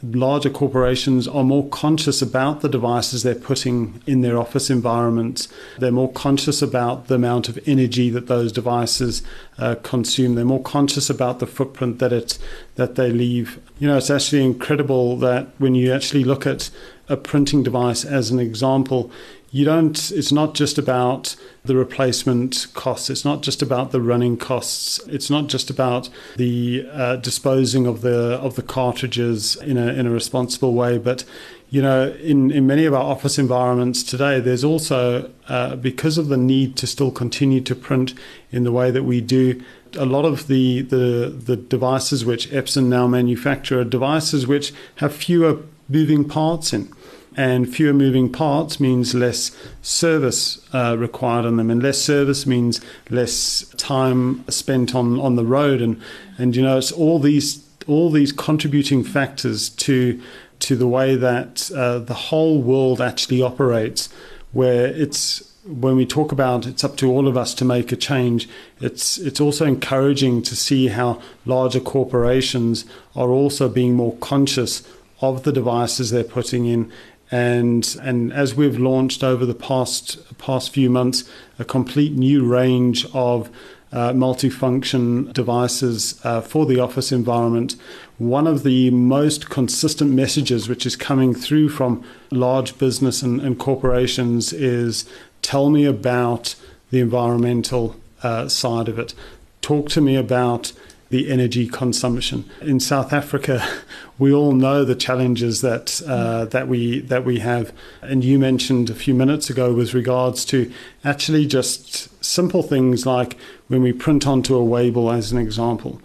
larger 0.01 0.49
corporations 0.49 1.27
are 1.27 1.43
more 1.43 1.67
conscious 1.69 2.21
about 2.21 2.61
the 2.61 2.69
devices 2.69 3.23
they're 3.23 3.35
putting 3.35 4.01
in 4.07 4.21
their 4.21 4.37
office 4.37 4.69
environments. 4.69 5.47
They're 5.77 5.91
more 5.91 6.11
conscious 6.11 6.61
about 6.61 7.07
the 7.07 7.15
amount 7.15 7.49
of 7.49 7.59
energy 7.65 8.09
that 8.11 8.27
those 8.27 8.51
devices 8.51 9.21
uh, 9.57 9.75
consume. 9.83 10.35
They're 10.35 10.45
more 10.45 10.63
conscious 10.63 11.09
about 11.09 11.39
the 11.39 11.47
footprint 11.47 11.99
that 11.99 12.13
it 12.13 12.37
that 12.75 12.95
they 12.95 13.11
leave. 13.11 13.59
You 13.79 13.89
know, 13.89 13.97
it's 13.97 14.09
actually 14.09 14.45
incredible 14.45 15.17
that 15.17 15.47
when 15.57 15.75
you 15.75 15.93
actually 15.93 16.23
look 16.23 16.47
at 16.47 16.69
a 17.09 17.17
printing 17.17 17.63
device 17.63 18.05
as 18.05 18.29
an 18.29 18.39
example, 18.39 19.11
you 19.51 19.65
don't 19.65 20.11
it's 20.11 20.31
not 20.31 20.53
just 20.53 20.77
about 20.77 21.35
the 21.65 21.75
replacement 21.75 22.67
costs 22.73 23.09
it's 23.09 23.25
not 23.25 23.41
just 23.41 23.61
about 23.61 23.91
the 23.91 24.01
running 24.01 24.37
costs 24.37 24.99
it's 25.07 25.29
not 25.29 25.47
just 25.47 25.69
about 25.69 26.09
the 26.37 26.87
uh, 26.91 27.15
disposing 27.17 27.87
of 27.87 28.01
the 28.01 28.39
of 28.41 28.55
the 28.55 28.61
cartridges 28.61 29.55
in 29.57 29.77
a 29.77 29.87
in 29.93 30.05
a 30.05 30.11
responsible 30.11 30.73
way 30.73 30.97
but 30.97 31.23
you 31.69 31.81
know 31.81 32.11
in 32.13 32.51
in 32.51 32.67
many 32.67 32.85
of 32.85 32.93
our 32.93 33.03
office 33.03 33.37
environments 33.39 34.03
today 34.03 34.39
there's 34.39 34.63
also 34.63 35.29
uh, 35.47 35.75
because 35.75 36.17
of 36.17 36.27
the 36.27 36.37
need 36.37 36.75
to 36.75 36.85
still 36.85 37.11
continue 37.11 37.61
to 37.61 37.75
print 37.75 38.13
in 38.51 38.63
the 38.63 38.71
way 38.71 38.91
that 38.91 39.03
we 39.03 39.19
do 39.19 39.61
a 39.97 40.05
lot 40.05 40.25
of 40.25 40.47
the 40.47 40.81
the 40.83 41.35
the 41.45 41.55
devices 41.55 42.23
which 42.23 42.49
Epson 42.51 42.85
now 42.85 43.07
manufacture 43.07 43.79
are 43.79 43.83
devices 43.83 44.45
which 44.45 44.73
have 44.95 45.13
fewer 45.13 45.63
moving 45.87 46.27
parts 46.27 46.71
in 46.71 46.93
and 47.39 47.73
fewer 47.73 47.93
moving 47.93 48.29
parts 48.29 48.81
means 48.81 49.15
less 49.15 49.55
service 49.81 50.59
uh, 50.73 50.97
required 50.99 51.45
on 51.45 51.55
them, 51.55 51.71
and 51.71 51.81
less 51.81 51.97
service 51.97 52.45
means 52.45 52.81
less 53.09 53.61
time 53.77 54.43
spent 54.49 54.93
on, 54.93 55.17
on 55.21 55.37
the 55.37 55.45
road, 55.45 55.81
and 55.81 56.01
and 56.37 56.53
you 56.53 56.61
know 56.61 56.77
it's 56.77 56.91
all 56.91 57.17
these 57.17 57.65
all 57.87 58.11
these 58.11 58.33
contributing 58.33 59.05
factors 59.05 59.69
to 59.69 60.21
to 60.59 60.75
the 60.75 60.87
way 60.87 61.15
that 61.15 61.71
uh, 61.73 61.99
the 61.99 62.13
whole 62.13 62.61
world 62.61 62.99
actually 62.99 63.41
operates, 63.41 64.09
where 64.51 64.87
it's 64.87 65.41
when 65.65 65.95
we 65.95 66.05
talk 66.05 66.33
about 66.33 66.67
it's 66.67 66.83
up 66.83 66.97
to 66.97 67.09
all 67.09 67.25
of 67.25 67.37
us 67.37 67.53
to 67.53 67.63
make 67.63 67.93
a 67.93 67.95
change, 67.95 68.49
it's 68.81 69.17
it's 69.17 69.39
also 69.39 69.65
encouraging 69.65 70.41
to 70.41 70.57
see 70.57 70.89
how 70.89 71.21
larger 71.45 71.79
corporations 71.79 72.83
are 73.15 73.29
also 73.29 73.69
being 73.69 73.93
more 73.93 74.17
conscious 74.17 74.85
of 75.21 75.43
the 75.43 75.53
devices 75.53 76.11
they're 76.11 76.23
putting 76.23 76.65
in 76.65 76.91
and 77.31 77.95
and 78.01 78.33
as 78.33 78.55
we've 78.55 78.79
launched 78.79 79.23
over 79.23 79.45
the 79.45 79.53
past 79.53 80.17
past 80.37 80.71
few 80.71 80.89
months 80.89 81.29
a 81.59 81.65
complete 81.65 82.13
new 82.13 82.45
range 82.45 83.05
of 83.13 83.49
uh, 83.91 84.11
multifunction 84.11 85.33
devices 85.33 86.19
uh, 86.23 86.41
for 86.41 86.65
the 86.67 86.79
office 86.79 87.11
environment. 87.11 87.75
One 88.19 88.45
of 88.45 88.63
the 88.63 88.91
most 88.91 89.49
consistent 89.49 90.11
messages 90.11 90.69
which 90.69 90.85
is 90.85 90.95
coming 90.95 91.33
through 91.33 91.69
from 91.69 92.03
large 92.29 92.77
business 92.77 93.23
and, 93.23 93.41
and 93.41 93.57
corporations 93.57 94.53
is 94.53 95.09
tell 95.41 95.69
me 95.69 95.85
about 95.85 96.55
the 96.91 96.99
environmental 96.99 97.95
uh, 98.21 98.47
side 98.47 98.89
of 98.89 98.99
it. 98.99 99.13
Talk 99.61 99.89
to 99.89 100.01
me 100.01 100.15
about 100.15 100.71
the 101.09 101.29
energy 101.29 101.67
consumption. 101.67 102.47
In 102.61 102.79
South 102.79 103.11
Africa, 103.11 103.67
we 104.19 104.31
all 104.31 104.53
know 104.53 104.85
the 104.85 104.95
challenges 104.95 105.61
that 105.61 106.01
uh, 106.07 106.45
that 106.45 106.67
we 106.67 107.01
that 107.01 107.25
we 107.25 107.39
have, 107.39 107.73
and 108.01 108.23
you 108.23 108.37
mentioned 108.37 108.89
a 108.89 108.95
few 108.95 109.13
minutes 109.13 109.49
ago 109.49 109.73
with 109.73 109.93
regards 109.93 110.45
to 110.45 110.71
actually 111.03 111.47
just 111.47 112.23
simple 112.23 112.63
things 112.63 113.05
like 113.05 113.37
when 113.67 113.81
we 113.81 113.91
print 113.91 114.27
onto 114.27 114.55
a 114.55 114.63
waybill, 114.63 115.13
as 115.13 115.31
an 115.31 115.39
example. 115.39 116.01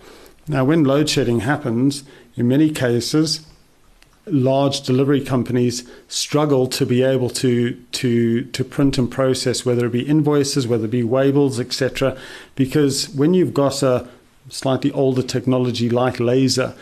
Now, 0.48 0.64
when 0.64 0.84
load 0.84 1.08
shedding 1.08 1.40
happens, 1.40 2.04
in 2.36 2.48
many 2.48 2.70
cases, 2.70 3.46
large 4.26 4.82
delivery 4.82 5.20
companies 5.20 5.88
struggle 6.08 6.66
to 6.66 6.86
be 6.86 7.02
able 7.02 7.28
to 7.28 7.74
to 7.92 8.44
to 8.44 8.64
print 8.64 8.96
and 8.96 9.10
process 9.10 9.66
whether 9.66 9.84
it 9.84 9.92
be 9.92 10.00
invoices 10.00 10.66
whether 10.66 10.86
it 10.86 10.90
be 10.90 11.02
waybills 11.02 11.60
etc 11.60 12.16
because 12.54 13.10
when 13.10 13.34
you've 13.34 13.52
got 13.52 13.82
a 13.82 14.08
slightly 14.48 14.92
older 14.92 15.22
technology 15.22 15.88
like 15.88 16.20
laser, 16.20 16.74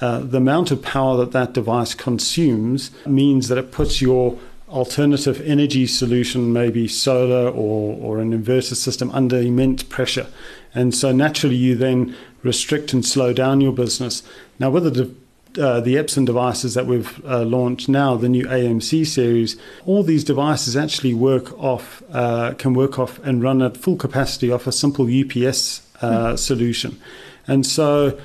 uh, 0.00 0.20
the 0.20 0.38
amount 0.38 0.70
of 0.70 0.82
power 0.82 1.16
that 1.16 1.32
that 1.32 1.54
device 1.54 1.94
consumes 1.94 2.90
means 3.06 3.48
that 3.48 3.58
it 3.58 3.72
puts 3.72 4.02
your 4.02 4.38
alternative 4.68 5.40
energy 5.42 5.86
solution, 5.86 6.52
maybe 6.52 6.88
solar 6.88 7.48
or, 7.48 7.96
or 8.00 8.18
an 8.18 8.32
inverter 8.32 8.74
system, 8.74 9.10
under 9.12 9.38
immense 9.38 9.82
pressure. 9.84 10.26
And 10.74 10.94
so 10.94 11.12
naturally, 11.12 11.56
you 11.56 11.76
then 11.76 12.14
restrict 12.42 12.92
and 12.92 13.04
slow 13.04 13.32
down 13.32 13.60
your 13.60 13.72
business. 13.72 14.22
Now, 14.58 14.70
with 14.70 14.94
the 14.94 15.14
uh, 15.58 15.80
the 15.80 15.94
Epson 15.94 16.26
devices 16.26 16.74
that 16.74 16.84
we've 16.84 17.24
uh, 17.24 17.42
launched 17.42 17.88
now, 17.88 18.14
the 18.14 18.28
new 18.28 18.44
AMC 18.44 19.06
series, 19.06 19.56
all 19.86 20.02
these 20.02 20.22
devices 20.22 20.76
actually 20.76 21.14
work 21.14 21.58
off, 21.58 22.02
uh, 22.12 22.52
can 22.58 22.74
work 22.74 22.98
off 22.98 23.18
and 23.20 23.42
run 23.42 23.62
at 23.62 23.74
full 23.74 23.96
capacity 23.96 24.50
off 24.50 24.66
a 24.66 24.72
simple 24.72 25.06
UPS 25.06 25.80
uh, 26.02 26.36
solution. 26.36 27.00
And 27.46 27.64
so 27.64 28.18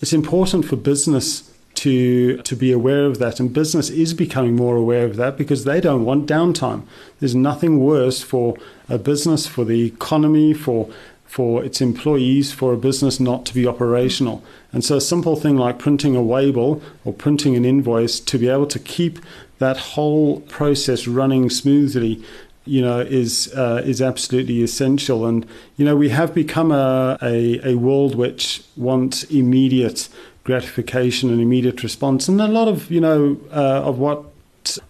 it's 0.00 0.12
important 0.12 0.64
for 0.64 0.76
business 0.76 1.52
to 1.74 2.38
to 2.38 2.56
be 2.56 2.72
aware 2.72 3.04
of 3.04 3.18
that. 3.18 3.38
And 3.38 3.52
business 3.52 3.88
is 3.88 4.12
becoming 4.14 4.56
more 4.56 4.76
aware 4.76 5.04
of 5.04 5.16
that 5.16 5.36
because 5.36 5.64
they 5.64 5.80
don't 5.80 6.04
want 6.04 6.26
downtime. 6.26 6.82
There's 7.20 7.34
nothing 7.34 7.80
worse 7.80 8.20
for 8.20 8.56
a 8.88 8.98
business 8.98 9.46
for 9.46 9.64
the 9.64 9.86
economy 9.86 10.54
for 10.54 10.90
for 11.24 11.62
its 11.62 11.80
employees 11.80 12.52
for 12.52 12.72
a 12.72 12.78
business 12.78 13.20
not 13.20 13.44
to 13.46 13.54
be 13.54 13.66
operational. 13.66 14.42
And 14.72 14.82
so 14.82 14.96
a 14.96 15.00
simple 15.00 15.36
thing 15.36 15.56
like 15.56 15.78
printing 15.78 16.16
a 16.16 16.20
waybill 16.20 16.80
or 17.04 17.12
printing 17.12 17.54
an 17.54 17.66
invoice 17.66 18.18
to 18.18 18.38
be 18.38 18.48
able 18.48 18.66
to 18.66 18.78
keep 18.78 19.20
that 19.58 19.76
whole 19.76 20.40
process 20.42 21.06
running 21.06 21.50
smoothly 21.50 22.24
you 22.68 22.82
know, 22.82 23.00
is 23.00 23.52
uh, 23.54 23.82
is 23.84 24.00
absolutely 24.02 24.62
essential. 24.62 25.26
And 25.26 25.46
you 25.76 25.84
know, 25.84 25.96
we 25.96 26.10
have 26.10 26.34
become 26.34 26.70
a, 26.70 27.18
a, 27.22 27.72
a 27.72 27.74
world 27.76 28.14
which 28.14 28.62
wants 28.76 29.24
immediate 29.24 30.08
gratification 30.44 31.30
and 31.30 31.40
immediate 31.40 31.82
response, 31.82 32.28
and 32.28 32.40
a 32.40 32.48
lot 32.48 32.68
of 32.68 32.90
you 32.90 33.00
know 33.00 33.38
uh, 33.50 33.82
of 33.82 33.98
what 33.98 34.24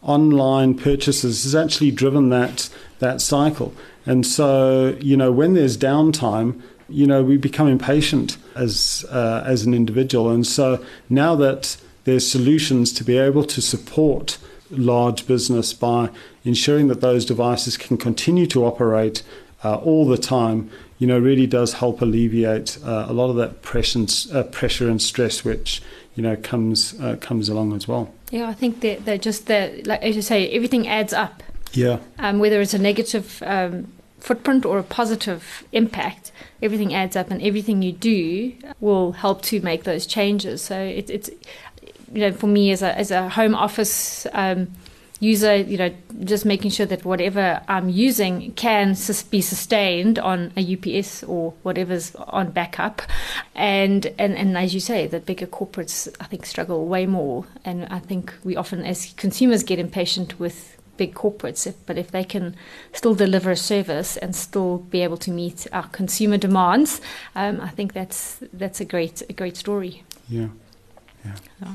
online 0.02 0.74
purchases 0.74 1.44
has 1.44 1.54
actually 1.54 1.90
driven 1.90 2.30
that 2.30 2.68
that 2.98 3.20
cycle. 3.20 3.72
And 4.06 4.26
so, 4.26 4.96
you 5.00 5.16
know, 5.16 5.30
when 5.30 5.52
there's 5.52 5.76
downtime, 5.76 6.60
you 6.88 7.06
know, 7.06 7.22
we 7.22 7.36
become 7.36 7.68
impatient 7.68 8.38
as 8.54 9.04
uh, 9.10 9.42
as 9.46 9.66
an 9.66 9.74
individual. 9.74 10.30
And 10.30 10.46
so 10.46 10.84
now 11.10 11.34
that 11.36 11.76
there's 12.04 12.28
solutions 12.28 12.92
to 12.94 13.04
be 13.04 13.18
able 13.18 13.44
to 13.44 13.60
support 13.60 14.38
large 14.70 15.26
business 15.26 15.72
by 15.72 16.10
ensuring 16.44 16.88
that 16.88 17.00
those 17.00 17.24
devices 17.24 17.76
can 17.76 17.96
continue 17.96 18.46
to 18.46 18.64
operate 18.64 19.22
uh, 19.64 19.76
all 19.76 20.06
the 20.06 20.18
time, 20.18 20.70
you 20.98 21.06
know, 21.06 21.18
really 21.18 21.46
does 21.46 21.74
help 21.74 22.00
alleviate 22.00 22.78
uh, 22.84 23.06
a 23.08 23.12
lot 23.12 23.30
of 23.30 23.36
that 23.36 23.62
pressure, 23.62 24.06
uh, 24.32 24.42
pressure 24.44 24.88
and 24.88 25.02
stress 25.02 25.44
which 25.44 25.82
you 26.14 26.22
know 26.22 26.36
comes 26.36 26.98
uh, 27.00 27.16
comes 27.20 27.48
along 27.48 27.72
as 27.72 27.86
well. 27.86 28.12
Yeah, 28.30 28.48
I 28.48 28.52
think 28.52 28.80
that 28.80 29.04
they're 29.04 29.18
just 29.18 29.46
that, 29.46 29.86
like 29.86 30.02
as 30.02 30.16
you 30.16 30.22
say, 30.22 30.48
everything 30.50 30.86
adds 30.88 31.12
up. 31.12 31.42
Yeah. 31.72 31.98
Um, 32.18 32.38
whether 32.38 32.60
it's 32.60 32.74
a 32.74 32.78
negative 32.78 33.42
um, 33.46 33.92
footprint 34.18 34.64
or 34.64 34.78
a 34.78 34.82
positive 34.82 35.64
impact, 35.72 36.32
everything 36.60 36.94
adds 36.94 37.16
up, 37.16 37.30
and 37.30 37.42
everything 37.42 37.82
you 37.82 37.92
do 37.92 38.52
will 38.80 39.12
help 39.12 39.42
to 39.42 39.60
make 39.60 39.84
those 39.84 40.06
changes. 40.06 40.62
So 40.62 40.78
it, 40.80 41.08
it's, 41.08 41.30
you 42.12 42.20
know, 42.20 42.32
for 42.32 42.46
me 42.46 42.70
as 42.72 42.82
a 42.82 42.96
as 42.96 43.10
a 43.10 43.28
home 43.28 43.54
office. 43.54 44.26
Um, 44.32 44.68
user, 45.20 45.56
you 45.56 45.76
know, 45.76 45.92
just 46.24 46.44
making 46.44 46.70
sure 46.70 46.86
that 46.86 47.04
whatever 47.04 47.60
I'm 47.68 47.88
using 47.88 48.52
can 48.52 48.94
sus- 48.94 49.22
be 49.22 49.40
sustained 49.40 50.18
on 50.18 50.52
a 50.56 50.76
UPS 50.76 51.24
or 51.24 51.54
whatever's 51.62 52.14
on 52.14 52.50
backup. 52.50 53.02
And, 53.54 54.06
and, 54.18 54.36
and 54.36 54.56
as 54.56 54.74
you 54.74 54.80
say, 54.80 55.06
the 55.06 55.20
bigger 55.20 55.46
corporates, 55.46 56.08
I 56.20 56.24
think, 56.24 56.46
struggle 56.46 56.86
way 56.86 57.06
more. 57.06 57.46
And 57.64 57.86
I 57.86 57.98
think 57.98 58.32
we 58.44 58.56
often, 58.56 58.84
as 58.84 59.12
consumers, 59.16 59.62
get 59.62 59.78
impatient 59.78 60.38
with 60.38 60.76
big 60.96 61.14
corporates. 61.14 61.72
But 61.86 61.98
if 61.98 62.12
they 62.12 62.24
can 62.24 62.54
still 62.92 63.14
deliver 63.14 63.50
a 63.50 63.56
service 63.56 64.16
and 64.16 64.36
still 64.36 64.78
be 64.78 65.02
able 65.02 65.16
to 65.18 65.32
meet 65.32 65.66
our 65.72 65.88
consumer 65.88 66.38
demands, 66.38 67.00
um, 67.34 67.60
I 67.60 67.70
think 67.70 67.92
that's, 67.92 68.38
that's 68.52 68.80
a, 68.80 68.84
great, 68.84 69.22
a 69.28 69.32
great 69.32 69.56
story. 69.56 70.04
Yeah. 70.28 70.48
Yeah. 71.24 71.34
yeah. 71.60 71.74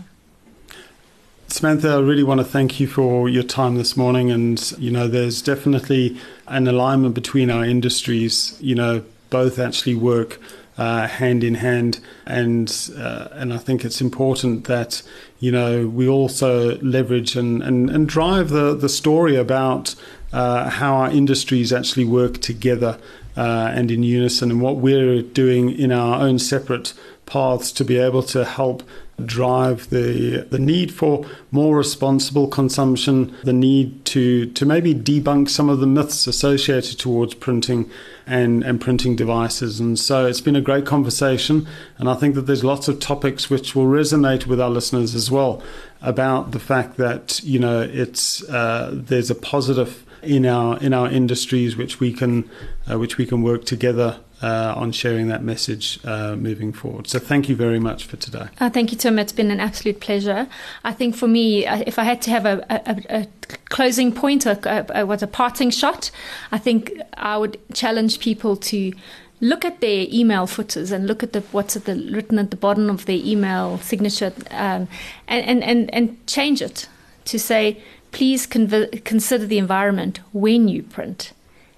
Samantha, 1.48 1.89
I 1.89 2.00
really 2.00 2.24
want 2.24 2.39
to 2.39 2.46
thank 2.46 2.80
you 2.80 2.88
for 2.88 3.30
your 3.30 3.44
time 3.44 3.76
this 3.76 3.96
morning. 3.96 4.32
And, 4.32 4.72
you 4.80 4.89
know, 4.89 5.08
there's 5.08 5.41
definitely 5.41 6.18
an 6.48 6.68
alignment 6.68 7.14
between 7.14 7.52
our 7.52 7.64
industries. 7.64 8.58
You 8.60 8.76
know, 8.76 9.04
both 9.30 9.60
actually 9.60 9.96
work 9.96 10.39
uh, 10.78 11.08
hand 11.08 11.44
in 11.44 11.56
hand. 11.56 12.00
And, 12.26 12.91
uh, 12.98 13.28
and 13.34 13.54
I 13.54 13.58
think 13.58 13.86
it's 13.86 14.02
important 14.02 14.66
that, 14.66 15.04
you 15.39 15.52
know, 15.52 15.88
we 15.88 16.08
also 16.08 16.78
leverage 16.80 17.36
and, 17.36 17.62
and, 17.62 17.89
and 17.89 18.08
drive 18.08 18.50
the, 18.50 18.76
the 18.76 18.89
story 18.89 19.36
about 19.36 19.96
uh, 20.32 20.70
how 20.70 20.96
our 20.96 21.12
industries 21.12 21.72
actually 21.72 22.06
work 22.06 22.41
together 22.41 22.98
uh, 23.38 23.72
and 23.74 23.91
in 23.91 24.04
unison 24.04 24.52
and 24.52 24.62
what 24.62 24.78
we're 24.78 25.22
doing 25.22 25.70
in 25.70 25.91
our 25.91 26.22
own 26.22 26.39
separate 26.39 26.94
paths 27.26 27.71
to 27.74 27.86
be 27.86 27.97
able 27.97 28.24
to 28.24 28.45
help 28.45 28.84
drive 29.24 29.89
the 29.89 30.47
the 30.49 30.59
need 30.59 30.91
for 30.91 31.26
more 31.51 31.78
responsible 31.78 32.47
consumption, 32.47 33.36
the 33.43 33.53
need 33.53 34.05
to 34.05 34.47
to 34.47 34.65
maybe 34.65 34.93
debunk 34.93 35.49
some 35.49 35.69
of 35.69 35.80
the 35.80 35.88
myths 35.88 36.28
associated 36.28 36.97
towards 36.99 37.34
printing 37.36 37.89
and, 38.26 38.63
and 38.63 38.80
printing 38.80 39.15
devices. 39.15 39.80
And 39.80 39.99
so 39.99 40.26
it's 40.26 40.41
been 40.41 40.55
a 40.55 40.61
great 40.61 40.86
conversation, 40.86 41.67
and 41.97 42.09
I 42.09 42.15
think 42.15 42.36
that 42.36 42.43
there's 42.43 42.63
lots 42.63 42.88
of 42.88 42.99
topics 42.99 43.49
which 43.49 43.76
will 43.76 43.86
resonate 43.86 44.47
with 44.47 44.59
our 44.59 44.69
listeners 44.69 45.15
as 45.15 45.30
well 45.30 45.61
about 46.01 46.51
the 46.51 46.59
fact 46.59 46.97
that 46.97 47.41
you 47.43 47.59
know 47.59 47.82
it's 47.82 48.43
uh, 48.49 48.91
there's 48.93 49.30
a 49.30 49.36
positive 49.36 50.05
in 50.21 50.45
our 50.45 50.78
in 50.80 50.93
our 50.93 51.09
industries 51.09 51.76
which 51.76 51.99
we 51.99 52.11
can 52.13 52.49
uh, 52.89 52.97
which 52.97 53.17
we 53.17 53.26
can 53.26 53.41
work 53.41 53.65
together 53.65 54.19
uh, 54.44 54.74
on 54.76 54.91
sharing 54.91 55.30
that 55.30 55.41
message 55.41 56.00
uh, 56.04 56.36
moving 56.36 56.74
forward. 56.74 57.08
So 57.08 57.18
thank 57.18 57.48
you 57.48 57.56
very 57.56 57.80
much 57.80 58.06
for 58.06 58.18
today. 58.18 58.48
Uh, 58.60 58.70
thank 58.70 58.91
you, 58.91 58.98
Tim. 58.98 59.18
It's 59.18 59.32
been 59.32 59.52
an 59.52 59.62
absolute 59.62 60.02
pleasure. 60.02 60.48
I 60.84 60.91
think 60.91 61.16
for 61.16 61.28
me, 61.28 61.66
if 61.66 61.98
I 61.98 62.04
had 62.04 62.22
to 62.24 62.32
have 62.32 62.46
a, 62.46 62.66
a, 62.70 63.22
a 63.22 63.28
closing 63.70 64.12
point, 64.12 64.46
a, 64.46 64.58
a, 64.94 65.08
a 65.08 65.28
parting 65.28 65.72
shot, 65.72 66.12
I 66.52 66.58
think 66.58 66.91
I 67.14 67.38
would 67.38 67.58
challenge 67.74 68.20
people 68.20 68.58
to 68.58 68.91
look 69.39 69.64
at 69.66 69.80
their 69.80 70.08
email 70.12 70.46
footers 70.46 70.91
and 70.91 71.08
look 71.08 71.24
at 71.24 71.34
the, 71.34 71.41
what's 71.52 71.76
at 71.76 71.86
the, 71.86 71.96
written 72.12 72.38
at 72.38 72.52
the 72.52 72.58
bottom 72.58 72.89
of 72.89 73.06
their 73.06 73.18
email 73.18 73.78
signature 73.80 74.34
um, 74.52 74.88
and, 75.28 75.46
and, 75.46 75.64
and, 75.64 75.94
and 75.94 76.28
change 76.28 76.62
it 76.62 76.88
to 77.26 77.39
say, 77.39 77.82
please 78.12 78.46
conv- 78.46 79.04
consider 79.06 79.46
the 79.46 79.58
environment 79.58 80.20
when 80.34 80.68
you 80.68 80.84
print 80.84 81.34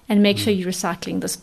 and 0.08 0.22
make 0.22 0.36
mm. 0.36 0.40
sure 0.40 0.52
you're 0.52 0.70
recycling 0.70 1.20
this 1.20 1.38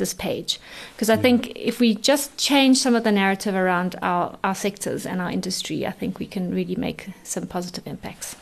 this 0.00 0.12
page. 0.12 0.58
Because 0.94 1.08
I 1.08 1.14
yeah. 1.14 1.22
think 1.22 1.52
if 1.54 1.78
we 1.78 1.94
just 1.94 2.36
change 2.36 2.78
some 2.78 2.96
of 2.96 3.04
the 3.04 3.12
narrative 3.12 3.54
around 3.54 3.94
our, 4.02 4.36
our 4.42 4.56
sectors 4.56 5.06
and 5.06 5.20
our 5.20 5.30
industry, 5.30 5.86
I 5.86 5.92
think 5.92 6.18
we 6.18 6.26
can 6.26 6.52
really 6.52 6.74
make 6.74 7.10
some 7.22 7.46
positive 7.46 7.86
impacts. 7.86 8.34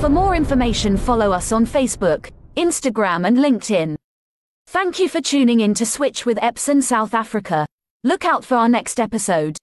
For 0.00 0.08
more 0.08 0.34
information, 0.36 0.96
follow 0.96 1.32
us 1.32 1.50
on 1.50 1.66
Facebook, 1.66 2.30
Instagram, 2.56 3.26
and 3.26 3.38
LinkedIn. 3.38 3.96
Thank 4.68 4.98
you 4.98 5.08
for 5.08 5.20
tuning 5.20 5.60
in 5.60 5.74
to 5.74 5.86
Switch 5.86 6.26
with 6.26 6.36
Epson 6.38 6.82
South 6.82 7.14
Africa. 7.14 7.66
Look 8.04 8.24
out 8.24 8.44
for 8.44 8.56
our 8.56 8.68
next 8.68 9.00
episode. 9.00 9.56